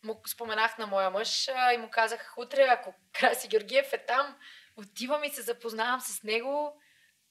му 0.03 0.21
споменах 0.27 0.77
на 0.77 0.87
моя 0.87 1.09
мъж 1.09 1.47
а, 1.47 1.73
и 1.73 1.77
му 1.77 1.89
казах, 1.89 2.33
утре, 2.37 2.63
ако 2.69 2.95
Краси 3.13 3.47
Георгиев 3.47 3.93
е 3.93 4.05
там, 4.05 4.37
отивам 4.77 5.23
и 5.23 5.29
се 5.29 5.41
запознавам 5.41 6.01
с 6.01 6.23
него, 6.23 6.81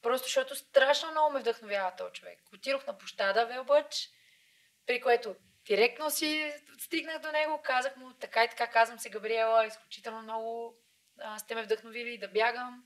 просто 0.02 0.26
защото 0.26 0.56
страшно 0.56 1.10
много 1.10 1.32
ме 1.32 1.40
вдъхновява 1.40 1.96
този 1.96 2.12
човек. 2.12 2.38
Отидох 2.54 2.86
на 2.86 2.98
площада 2.98 3.46
Велбъч, 3.46 4.10
при 4.86 5.00
което 5.00 5.36
директно 5.66 6.10
си 6.10 6.54
стигнах 6.78 7.18
до 7.18 7.32
него, 7.32 7.62
казах 7.64 7.96
му, 7.96 8.12
така 8.12 8.44
и 8.44 8.48
така, 8.48 8.66
казвам 8.66 8.98
се 8.98 9.10
Габриела, 9.10 9.66
изключително 9.66 10.22
много 10.22 10.76
а, 11.24 11.38
сте 11.38 11.54
ме 11.54 11.62
вдъхновили 11.62 12.18
да 12.18 12.28
бягам. 12.28 12.84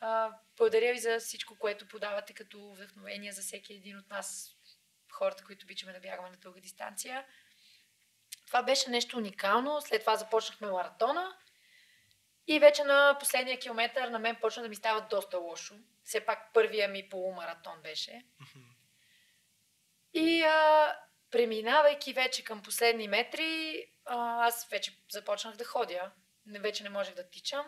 А, 0.00 0.32
благодаря 0.56 0.92
ви 0.92 0.98
за 0.98 1.18
всичко, 1.18 1.58
което 1.58 1.88
подавате 1.88 2.32
като 2.32 2.72
вдъхновение 2.72 3.32
за 3.32 3.42
всеки 3.42 3.74
един 3.74 3.98
от 3.98 4.10
нас, 4.10 4.56
хората, 5.12 5.44
които 5.44 5.64
обичаме 5.64 5.92
да 5.92 6.00
бягаме 6.00 6.30
на 6.30 6.36
дълга 6.36 6.60
дистанция. 6.60 7.26
Това 8.46 8.62
беше 8.62 8.90
нещо 8.90 9.16
уникално. 9.16 9.80
След 9.80 10.00
това 10.00 10.16
започнахме 10.16 10.70
маратона. 10.70 11.36
И 12.46 12.58
вече 12.58 12.84
на 12.84 13.16
последния 13.20 13.58
километър 13.58 14.08
на 14.08 14.18
мен 14.18 14.36
почна 14.40 14.62
да 14.62 14.68
ми 14.68 14.76
става 14.76 15.06
доста 15.10 15.38
лошо. 15.38 15.74
Все 16.04 16.26
пак 16.26 16.52
първия 16.52 16.88
ми 16.88 17.08
полумаратон 17.08 17.82
беше. 17.82 18.24
И 20.14 20.42
а, 20.42 20.96
преминавайки 21.30 22.12
вече 22.12 22.44
към 22.44 22.62
последни 22.62 23.08
метри, 23.08 23.84
а, 24.04 24.46
аз 24.46 24.68
вече 24.68 24.98
започнах 25.10 25.56
да 25.56 25.64
ходя. 25.64 26.12
Не, 26.46 26.58
вече 26.58 26.82
не 26.82 26.88
можех 26.88 27.14
да 27.14 27.30
тичам. 27.30 27.66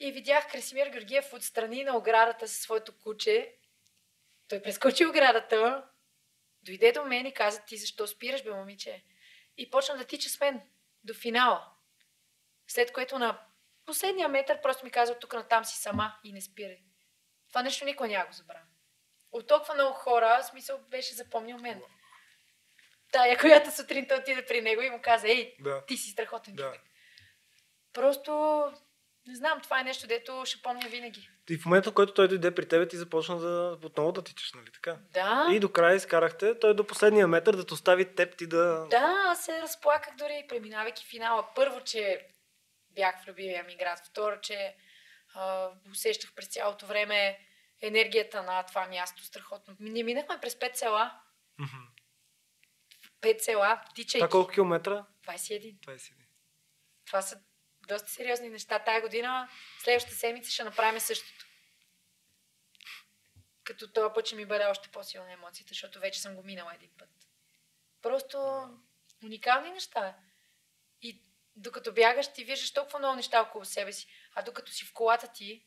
И 0.00 0.12
видях 0.12 0.50
Красимир 0.50 0.86
Георгиев 0.86 1.32
отстрани 1.32 1.84
на 1.84 1.96
оградата 1.96 2.48
със 2.48 2.58
своето 2.58 2.98
куче. 2.98 3.56
Той 4.48 4.62
прескочи 4.62 5.06
оградата, 5.06 5.88
дойде 6.62 6.92
до 6.92 7.04
мен 7.04 7.26
и 7.26 7.34
каза, 7.34 7.62
ти 7.66 7.76
защо 7.76 8.06
спираш, 8.06 8.42
бе, 8.44 8.50
момиче? 8.50 9.04
И 9.56 9.70
почна 9.70 9.96
да 9.96 10.04
тича 10.04 10.28
с 10.28 10.40
мен 10.40 10.62
до 11.04 11.14
финала. 11.14 11.72
След 12.68 12.92
което 12.92 13.18
на 13.18 13.40
последния 13.86 14.28
метър 14.28 14.60
просто 14.62 14.84
ми 14.84 14.90
каза, 14.90 15.18
тук 15.18 15.32
натам 15.34 15.64
си 15.64 15.76
сама 15.76 16.18
и 16.24 16.32
не 16.32 16.40
спирай. 16.40 16.78
Това 17.48 17.62
нещо 17.62 17.84
никой 17.84 18.08
няма 18.08 18.26
го 18.26 18.32
забравя. 18.32 18.64
От 19.32 19.46
толкова 19.46 19.74
много 19.74 19.94
хора, 19.94 20.40
в 20.42 20.46
смисъл 20.46 20.78
беше 20.78 21.14
запомнил 21.14 21.58
мен. 21.58 21.82
Тая, 23.12 23.38
която 23.38 23.70
сутринта 23.76 24.14
отиде 24.14 24.46
при 24.46 24.60
него 24.62 24.82
и 24.82 24.90
му 24.90 25.00
каза, 25.02 25.28
ей, 25.28 25.56
Да. 25.60 25.86
ти 25.86 25.96
си 25.96 26.10
страхотен 26.10 26.54
Да. 26.54 26.62
човек. 26.62 26.80
Просто, 27.92 28.64
не 29.26 29.34
знам, 29.34 29.60
това 29.62 29.80
е 29.80 29.84
нещо, 29.84 30.06
дето 30.06 30.42
ще 30.44 30.62
помня 30.62 30.88
винаги. 30.88 31.28
И 31.50 31.58
в 31.58 31.66
момента, 31.66 31.90
в 31.90 31.94
който 31.94 32.14
той 32.14 32.28
дойде 32.28 32.54
при 32.54 32.68
тебе, 32.68 32.88
ти 32.88 32.96
започна 32.96 33.38
да 33.38 33.78
отново 33.84 34.12
да 34.12 34.22
тичаш, 34.22 34.52
нали 34.52 34.72
така? 34.72 34.96
Да, 35.12 35.48
И 35.52 35.60
до 35.60 35.72
края 35.72 35.96
изкарахте, 35.96 36.58
той 36.58 36.74
до 36.74 36.86
последния 36.86 37.28
метър 37.28 37.56
да 37.56 37.66
те 37.66 37.74
остави 37.74 38.14
теб 38.14 38.36
ти 38.36 38.46
да... 38.46 38.86
да, 38.90 39.22
аз 39.26 39.44
се 39.44 39.62
разплаках 39.62 40.16
дори, 40.16 40.46
преминавайки 40.48 41.06
финала. 41.06 41.48
Първо, 41.54 41.80
че 41.84 42.26
бях 42.90 43.24
в 43.24 43.28
любимия 43.28 43.64
ми 43.64 43.76
град. 43.76 43.98
Второ, 44.06 44.40
че 44.40 44.76
а, 45.34 45.70
усещах 45.90 46.34
през 46.34 46.48
цялото 46.48 46.86
време 46.86 47.38
енергията 47.82 48.42
на 48.42 48.62
това 48.62 48.86
място. 48.86 49.24
Страхотно. 49.24 49.76
Не 49.80 50.02
минахме 50.02 50.38
през 50.40 50.58
пет 50.58 50.76
села. 50.76 51.20
Пет 53.20 53.42
села, 53.42 53.80
тичайки. 53.94 54.18
Това 54.18 54.28
колко 54.28 54.52
километра? 54.52 55.06
21. 55.26 55.78
21. 55.80 56.12
Това 57.06 57.22
са 57.22 57.40
доста 57.94 58.10
сериозни 58.10 58.48
неща. 58.48 58.78
Тая 58.78 59.00
година, 59.00 59.48
следващата 59.78 60.16
седмица 60.16 60.50
ще 60.50 60.64
направим 60.64 61.00
същото. 61.00 61.46
Като 63.64 63.92
този 63.92 64.14
път 64.14 64.26
ще 64.26 64.36
ми 64.36 64.46
бъде 64.46 64.64
още 64.64 64.88
по-силна 64.88 65.32
емоцията, 65.32 65.68
защото 65.68 66.00
вече 66.00 66.20
съм 66.20 66.34
го 66.34 66.42
минала 66.42 66.74
един 66.74 66.90
път. 66.98 67.08
Просто 68.02 68.68
уникални 69.24 69.70
неща. 69.70 70.16
И 71.02 71.22
докато 71.56 71.92
бягаш, 71.92 72.32
ти 72.32 72.44
виждаш 72.44 72.72
толкова 72.72 72.98
много 72.98 73.16
неща 73.16 73.42
около 73.42 73.64
себе 73.64 73.92
си. 73.92 74.06
А 74.34 74.42
докато 74.42 74.72
си 74.72 74.84
в 74.84 74.92
колата 74.92 75.28
ти, 75.32 75.66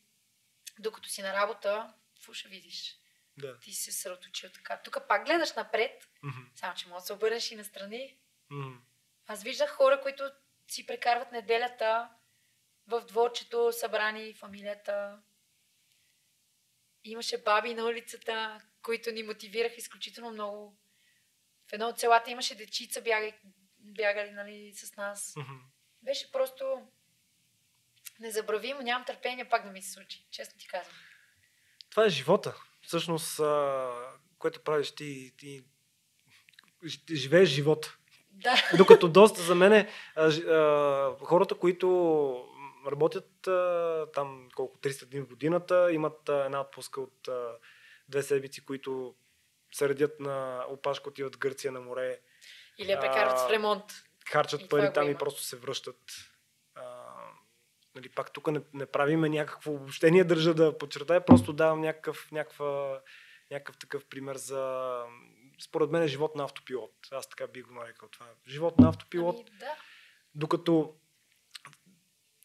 докато 0.80 1.10
си 1.10 1.22
на 1.22 1.34
работа, 1.34 1.94
какво 2.16 2.34
ще 2.34 2.50
видиш? 2.50 2.98
Да. 3.38 3.60
Ти 3.60 3.74
се 3.74 3.92
съсредоточил 3.92 4.50
така. 4.50 4.82
Тук 4.84 4.98
пак 5.08 5.26
гледаш 5.26 5.54
напред, 5.54 6.10
Мгм. 6.24 6.42
само 6.56 6.76
че 6.76 6.88
може 6.88 7.02
да 7.02 7.06
се 7.06 7.14
обърнеш 7.14 7.52
и 7.52 7.56
настрани. 7.56 8.18
Мгм. 8.50 8.78
Аз 9.28 9.44
виждах 9.44 9.70
хора, 9.70 10.02
които 10.02 10.32
си 10.68 10.86
прекарват 10.86 11.32
неделята 11.32 12.10
в 12.88 13.02
дворчето, 13.02 13.72
събрани 13.72 14.34
фамилията. 14.34 15.22
Имаше 17.04 17.44
баби 17.44 17.74
на 17.74 17.86
улицата, 17.86 18.62
които 18.82 19.12
ни 19.12 19.24
мотивираха 19.24 19.76
изключително 19.76 20.32
много. 20.32 20.78
В 21.70 21.74
едно 21.74 21.88
от 21.88 22.00
селата 22.00 22.32
имаше 22.32 22.56
дечица, 22.56 23.02
бягали, 23.02 23.34
бягали 23.80 24.32
нали, 24.32 24.74
с 24.74 24.96
нас. 24.96 25.34
Мгм. 25.38 25.54
Беше 26.02 26.32
просто 26.32 26.88
незабравимо. 28.20 28.82
Нямам 28.82 29.06
търпение 29.06 29.50
пак 29.50 29.66
да 29.66 29.72
ми 29.72 29.82
се 29.82 29.92
случи. 29.92 30.28
Честно 30.32 30.60
ти 30.60 30.68
казвам. 30.68 30.96
Това 31.90 32.06
е 32.06 32.10
живота. 32.10 32.56
Всъщност, 32.82 33.42
което 34.38 34.64
правиш 34.64 34.92
ти, 34.92 35.34
ти 35.38 35.64
живееш 37.12 37.50
живота. 37.50 37.98
Да. 38.34 38.56
Докато 38.78 39.08
доста 39.08 39.42
за 39.42 39.56
мен 39.56 39.88
хората, 41.24 41.56
които 41.56 42.46
работят 42.92 43.48
а, 43.48 44.08
там 44.14 44.48
колко 44.56 44.78
300 44.78 45.06
дни 45.06 45.20
в 45.22 45.28
годината, 45.28 45.92
имат 45.92 46.30
а, 46.30 46.46
една 46.46 46.62
отпуска 46.62 47.02
от 47.02 47.28
а, 47.28 47.52
две 48.10 48.24
седмици, 48.24 48.66
които 48.66 49.16
се 49.74 49.90
редят 49.90 50.20
на 50.20 50.66
опашка, 50.70 51.10
отиват 51.10 51.36
в 51.36 51.40
Гърция 51.40 51.72
на 51.72 51.82
море, 51.82 52.20
Или 52.78 52.92
я 52.92 53.00
прекарват 53.00 53.40
в 53.40 53.50
ремонт. 53.50 53.84
харчат 54.30 54.62
И 54.62 54.68
пари 54.68 54.94
там 54.94 55.08
и 55.08 55.10
има. 55.10 55.18
просто 55.18 55.42
се 55.44 55.56
връщат. 55.56 56.02
А, 56.76 56.84
нали, 57.96 58.10
пак 58.10 58.34
тук 58.34 58.52
не, 58.52 58.62
не 58.74 58.86
правиме 58.86 59.30
някакво 59.30 59.72
обобщение, 59.72 60.24
държа 60.24 60.54
да 60.54 60.78
подчертая, 60.78 61.26
просто 61.26 61.54
давам 61.54 61.82
някакъв, 61.82 62.32
някаква, 62.32 63.02
някакъв 63.52 63.78
такъв 63.78 64.06
пример 64.06 64.36
за, 64.36 65.04
според 65.64 65.90
мен, 65.90 66.04
е 66.04 66.08
живот 66.08 66.36
на 66.36 66.44
автопилот. 66.44 66.94
Аз 67.12 67.30
така 67.30 67.48
бих 67.48 67.66
го 67.66 67.74
нарекал 67.74 68.10
това. 68.10 68.26
Живот 68.48 68.80
на 68.80 68.90
автопилот, 68.90 69.36
Ами, 69.50 69.60
да. 69.60 69.76
докато 70.36 70.96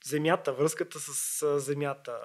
земята, 0.05 0.53
връзката 0.53 1.01
с 1.01 1.61
земята, 1.61 2.21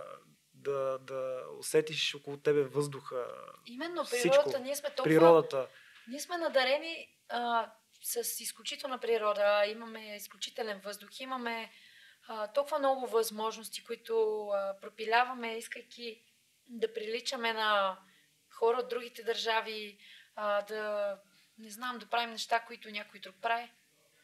да, 0.54 1.00
да 1.00 1.44
усетиш 1.60 2.16
около 2.16 2.38
тебе 2.38 2.64
въздуха, 2.64 3.28
Именно 3.66 4.04
Всичко. 4.04 4.30
природата. 4.30 4.60
Ние 4.60 4.76
сме 4.76 4.90
толкова 4.90 5.04
природата. 5.04 5.68
Ние 6.08 6.20
сме 6.20 6.38
надарени 6.38 7.18
а, 7.30 7.72
с 8.04 8.40
изключителна 8.40 9.00
природа, 9.00 9.66
имаме 9.68 10.16
изключителен 10.16 10.82
въздух, 10.86 11.10
имаме 11.20 11.72
а, 12.28 12.48
толкова 12.48 12.80
много 12.80 13.08
възможности, 13.08 13.84
които 13.84 14.48
а, 14.48 14.76
пропиляваме, 14.82 15.58
искайки 15.58 16.24
да 16.68 16.94
приличаме 16.94 17.54
на 17.54 18.00
хора 18.50 18.78
от 18.78 18.90
другите 18.90 19.24
държави. 19.24 19.98
А, 20.36 20.62
да, 20.62 21.20
не 21.58 21.70
знам, 21.70 22.00
да 22.00 22.10
правим 22.10 22.32
неща, 22.32 22.60
които 22.60 22.92
някой 22.92 23.20
друг 23.20 23.36
прави. 23.42 23.72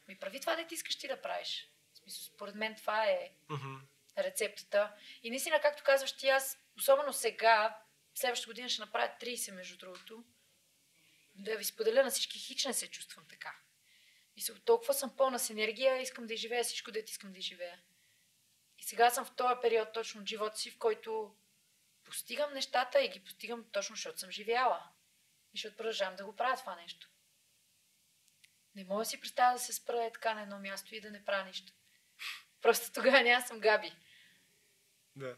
Ми 0.08 0.18
прави 0.18 0.40
това, 0.40 0.56
да 0.56 0.66
ти 0.66 0.74
искаш 0.74 0.96
ти 0.96 1.08
да 1.08 1.22
правиш. 1.22 1.70
В 1.92 1.98
смисъл, 1.98 2.22
според 2.34 2.54
мен 2.54 2.74
това 2.76 3.04
е 3.04 3.30
Мгм. 3.48 3.74
рецептата. 4.18 4.92
И 5.22 5.30
наистина, 5.30 5.60
както 5.60 5.82
казваш 5.84 6.12
ти, 6.12 6.28
аз, 6.28 6.58
особено 6.76 7.12
сега, 7.12 7.78
следващата 8.14 8.50
година 8.50 8.68
ще 8.68 8.80
направя 8.82 9.12
30, 9.20 9.50
между 9.50 9.76
другото, 9.76 10.24
да 11.34 11.56
ви 11.56 11.64
споделя 11.64 12.02
на 12.02 12.10
всички, 12.10 12.38
хич 12.38 12.64
не 12.64 12.74
се 12.74 12.90
чувствам 12.90 13.24
така. 13.28 13.56
И 14.36 14.40
се, 14.40 14.54
толкова 14.54 14.94
съм 14.94 15.16
пълна 15.16 15.38
с 15.38 15.50
енергия, 15.50 16.02
искам 16.02 16.26
да 16.26 16.34
изживея 16.34 16.64
всичко, 16.64 16.90
дето 16.90 17.10
искам 17.10 17.32
да 17.32 17.38
изживея. 17.38 17.80
И 18.78 18.84
сега 18.84 19.10
съм 19.10 19.24
в 19.24 19.36
този 19.36 19.54
период 19.62 19.92
точно 19.92 20.20
от 20.20 20.28
живота 20.28 20.58
си, 20.58 20.70
в 20.70 20.78
който 20.78 21.34
постигам 22.04 22.52
нещата 22.52 23.00
и 23.04 23.08
ги 23.08 23.24
постигам 23.24 23.64
точно, 23.72 23.96
защото 23.96 24.18
съм 24.18 24.30
живяла. 24.30 24.90
И 25.54 25.58
защото 25.58 25.76
продължавам 25.76 26.16
да 26.16 26.24
го 26.24 26.36
правя 26.36 26.56
това 26.56 26.76
нещо. 26.76 27.08
Не 28.74 28.84
мога 28.84 29.00
да 29.00 29.04
си 29.04 29.20
представя 29.20 29.52
да 29.52 29.58
се 29.58 29.72
спра 29.72 30.04
е 30.04 30.12
така 30.12 30.34
на 30.34 30.42
едно 30.42 30.58
място 30.58 30.94
и 30.94 31.00
да 31.00 31.10
не 31.10 31.24
правя 31.24 31.44
нищо. 31.44 31.72
Просто 32.62 32.92
тогава 32.92 33.22
няма 33.22 33.46
съм 33.46 33.60
Габи. 33.60 33.92
Да. 35.16 35.36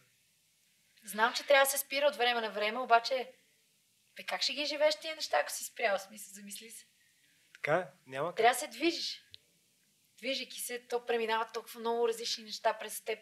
Знам, 1.04 1.34
че 1.34 1.46
трябва 1.46 1.64
да 1.64 1.70
се 1.70 1.78
спира 1.78 2.06
от 2.06 2.16
време 2.16 2.40
на 2.40 2.50
време, 2.50 2.78
обаче 2.78 3.32
бе, 4.16 4.22
как 4.22 4.42
ще 4.42 4.54
ги 4.54 4.66
живееш 4.66 5.00
тия 5.00 5.14
неща, 5.14 5.38
ако 5.40 5.50
си 5.50 5.64
спрял? 5.64 5.98
Смисъл, 5.98 6.34
замисли 6.34 6.70
се. 6.70 6.86
Така 7.54 7.90
няма 8.06 8.28
как. 8.28 8.36
Трябва 8.36 8.54
да 8.54 8.58
се 8.58 8.66
движиш. 8.66 9.24
Движейки 10.18 10.60
се, 10.60 10.86
то 10.88 11.06
преминава 11.06 11.48
толкова 11.54 11.80
много 11.80 12.08
различни 12.08 12.44
неща 12.44 12.78
през 12.78 13.04
теб. 13.04 13.18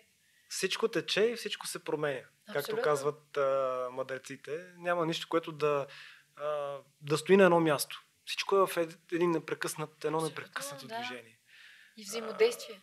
Всичко 0.49 0.89
тече 0.89 1.23
и 1.23 1.37
всичко 1.37 1.67
се 1.67 1.85
променя. 1.85 2.21
Както 2.47 2.59
Абсолютно. 2.59 2.85
казват 2.85 3.37
а, 3.37 3.89
мъдреците, 3.93 4.73
няма 4.77 5.07
нищо, 5.07 5.29
което 5.29 5.53
да, 5.53 5.87
а, 6.37 6.79
да 7.01 7.19
стои 7.19 7.37
на 7.37 7.45
едно 7.45 7.61
място. 7.61 8.05
Всичко 8.25 8.57
е 8.57 8.67
в 8.67 8.77
ед- 8.77 9.13
един 9.13 9.31
непрекъснат, 9.31 10.05
едно 10.05 10.21
непрекъснато 10.21 10.87
да. 10.87 10.99
движение. 10.99 11.39
И 11.97 12.05
взаимодействие. 12.05 12.81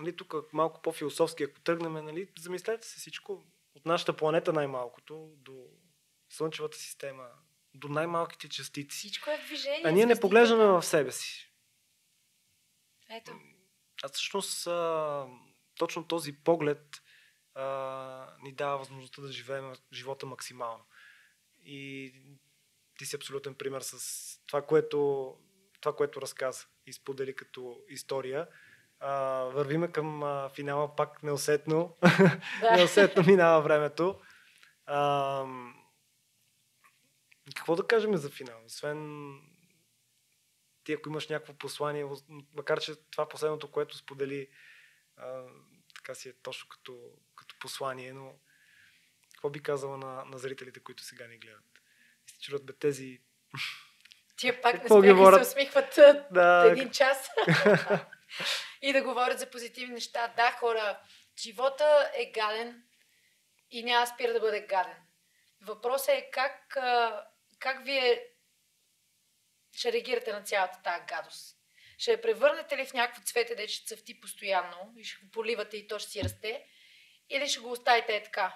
Нали, 0.00 0.16
тук 0.16 0.34
малко 0.52 0.82
по-философски, 0.82 1.42
ако 1.42 1.60
тръгнем, 1.60 1.92
нали, 1.92 2.28
замислете 2.38 2.86
се 2.86 3.00
всичко 3.00 3.46
от 3.74 3.86
нашата 3.86 4.16
планета 4.16 4.52
най-малкото 4.52 5.32
до 5.36 5.66
Слънчевата 6.30 6.78
система, 6.78 7.28
до 7.74 7.88
най-малките 7.88 8.48
частици. 8.48 8.98
Всичко 8.98 9.30
е 9.30 9.38
в 9.38 9.46
движение. 9.46 9.82
А 9.84 9.90
ние 9.90 10.06
не 10.06 10.20
поглеждаме 10.20 10.64
в 10.64 10.82
себе 10.82 11.12
си. 11.12 11.52
Ето. 13.10 13.40
А 14.02 14.08
всъщност 14.08 14.66
а, 14.66 15.26
точно 15.78 16.06
този 16.06 16.32
поглед 16.32 17.02
а, 17.54 18.36
ни 18.42 18.52
дава 18.52 18.78
възможността 18.78 19.22
да 19.22 19.32
живеем 19.32 19.72
живота 19.92 20.26
максимално. 20.26 20.84
И 21.64 22.12
ти 23.00 23.06
си 23.06 23.16
абсолютен 23.16 23.54
пример 23.54 23.80
с 23.80 23.96
това, 24.46 24.62
което, 24.62 25.36
това, 25.80 25.96
което 25.96 26.22
разказа 26.22 26.66
и 26.86 26.92
сподели 26.92 27.36
като 27.36 27.80
история. 27.88 28.48
А, 28.98 29.14
вървиме 29.42 29.92
към 29.92 30.22
а, 30.22 30.48
финала 30.48 30.96
пак 30.96 31.22
неусетно. 31.22 31.96
Да. 32.60 32.76
неусетно 32.76 33.22
минава 33.26 33.62
времето. 33.62 34.20
А, 34.86 35.46
какво 37.56 37.76
да 37.76 37.86
кажем 37.86 38.16
за 38.16 38.30
финал? 38.30 38.64
Освен 38.66 39.30
ти, 40.84 40.92
ако 40.92 41.08
имаш 41.08 41.28
някакво 41.28 41.54
послание, 41.54 42.06
макар 42.54 42.80
че 42.80 42.94
това 43.10 43.28
последното, 43.28 43.70
което 43.70 43.96
сподели, 43.96 44.48
а, 45.16 45.44
така 45.94 46.14
си 46.14 46.28
е 46.28 46.32
точно 46.42 46.68
като, 46.68 47.12
като 47.36 47.54
послание, 47.60 48.12
но 48.12 48.34
какво 49.34 49.50
би 49.50 49.62
казала 49.62 49.96
на, 49.96 50.24
на 50.24 50.38
зрителите, 50.38 50.80
които 50.80 51.02
сега 51.02 51.26
ни 51.26 51.38
гледат? 51.38 51.69
Чудят, 52.40 52.66
бе, 52.66 52.72
тези... 52.72 53.20
Тия 54.36 54.60
пак 54.62 54.74
не 54.74 54.88
спряха 54.88 55.14
говорят? 55.14 55.44
се 55.44 55.50
усмихват 55.50 55.98
Да, 56.30 56.64
един 56.72 56.90
час. 56.90 57.30
и 58.82 58.92
да 58.92 59.02
говорят 59.02 59.38
за 59.38 59.50
позитивни 59.50 59.94
неща. 59.94 60.32
Да, 60.36 60.50
хора, 60.50 61.00
живота 61.38 62.10
е 62.14 62.30
гаден 62.30 62.82
и 63.70 63.82
няма 63.82 64.06
да 64.06 64.12
спира 64.12 64.32
да 64.32 64.40
бъде 64.40 64.66
гаден. 64.66 64.96
Въпросът 65.60 66.08
е 66.08 66.30
как, 66.32 66.76
как 67.58 67.84
вие 67.84 68.26
ще 69.76 69.92
реагирате 69.92 70.32
на 70.32 70.42
цялата 70.42 70.82
тази 70.82 71.04
гадост. 71.08 71.56
Ще 71.98 72.12
я 72.12 72.22
превърнете 72.22 72.76
ли 72.76 72.86
в 72.86 72.92
някакво 72.92 73.22
цвете, 73.22 73.54
де 73.54 73.68
ще 73.68 73.86
цъфти 73.86 74.20
постоянно 74.20 74.94
и 74.96 75.04
ще 75.04 75.24
го 75.24 75.30
поливате 75.30 75.76
и 75.76 75.88
то 75.88 75.98
ще 75.98 76.10
си 76.10 76.22
расте, 76.24 76.66
или 77.30 77.48
ще 77.48 77.60
го 77.60 77.70
оставите 77.70 78.16
е 78.16 78.22
така, 78.22 78.54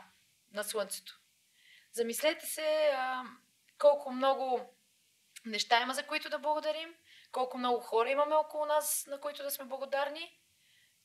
на 0.52 0.64
слънцето. 0.64 1.20
Замислете 1.92 2.46
се 2.46 2.90
а, 2.94 3.22
колко 3.84 4.10
много 4.12 4.74
неща 5.46 5.82
има, 5.82 5.94
за 5.94 6.02
които 6.02 6.30
да 6.30 6.38
благодарим, 6.38 6.94
колко 7.32 7.58
много 7.58 7.80
хора 7.80 8.10
имаме 8.10 8.34
около 8.34 8.66
нас, 8.66 9.06
на 9.10 9.20
които 9.20 9.42
да 9.42 9.50
сме 9.50 9.64
благодарни 9.64 10.40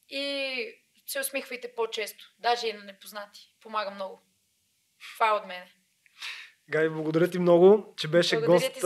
и 0.10 0.66
се 1.08 1.20
усмихвайте 1.20 1.76
по-често, 1.76 2.26
даже 2.40 2.68
и 2.68 2.74
на 2.74 2.84
непознати. 2.84 3.40
Помага 3.62 3.92
много. 3.92 4.22
Това 5.16 5.30
е 5.30 5.32
от 5.32 5.46
мене. 5.46 5.72
Габи, 6.70 6.90
благодаря 6.90 7.30
ти 7.30 7.40
много, 7.40 7.94
че 7.98 8.08
беше 8.08 8.36
Благодаря 8.40 8.70
гост 8.70 8.82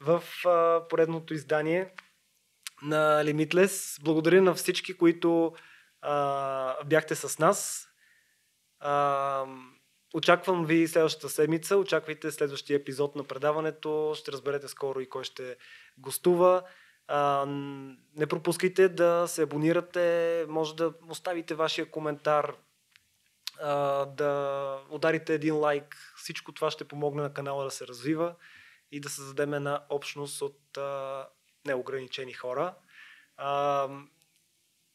в 0.00 0.22
а, 0.46 0.88
поредното 0.88 1.34
издание 1.34 1.94
на 2.82 3.24
Limitless. 3.24 4.02
Благодаря 4.04 4.42
на 4.42 4.54
всички, 4.54 4.96
които 4.96 5.54
а, 6.00 6.84
бяхте 6.84 7.14
с 7.14 7.38
нас. 7.38 7.88
А, 8.78 9.46
очаквам 10.14 10.66
ви 10.66 10.88
следващата 10.88 11.28
седмица. 11.28 11.76
Очаквайте 11.76 12.30
следващия 12.30 12.76
епизод 12.76 13.16
на 13.16 13.24
предаването. 13.24 14.12
Ще 14.16 14.32
разберете 14.32 14.68
скоро 14.68 15.00
и 15.00 15.08
кой 15.08 15.24
ще 15.24 15.56
гостува. 15.98 16.62
Не 18.16 18.26
пропускайте 18.28 18.88
да 18.88 19.24
се 19.28 19.42
абонирате. 19.42 20.46
Може 20.48 20.76
да 20.76 20.92
оставите 21.08 21.54
вашия 21.54 21.90
коментар, 21.90 22.56
да 24.06 24.78
ударите 24.90 25.34
един 25.34 25.56
лайк. 25.56 26.14
Всичко 26.16 26.52
това 26.52 26.70
ще 26.70 26.88
помогне 26.88 27.22
на 27.22 27.34
канала 27.34 27.64
да 27.64 27.70
се 27.70 27.86
развива 27.86 28.34
и 28.90 29.00
да 29.00 29.08
създадем 29.08 29.54
една 29.54 29.84
общност 29.88 30.42
от 30.42 30.78
неограничени 31.66 32.32
хора. 32.32 32.74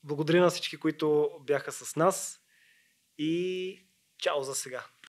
Благодаря 0.04 0.42
на 0.42 0.50
всички, 0.50 0.78
които 0.78 1.32
бяха 1.42 1.72
с 1.72 1.96
нас 1.96 2.42
и 3.18 3.88
чао 4.18 4.44
за 4.44 4.56
сега. 4.56 4.86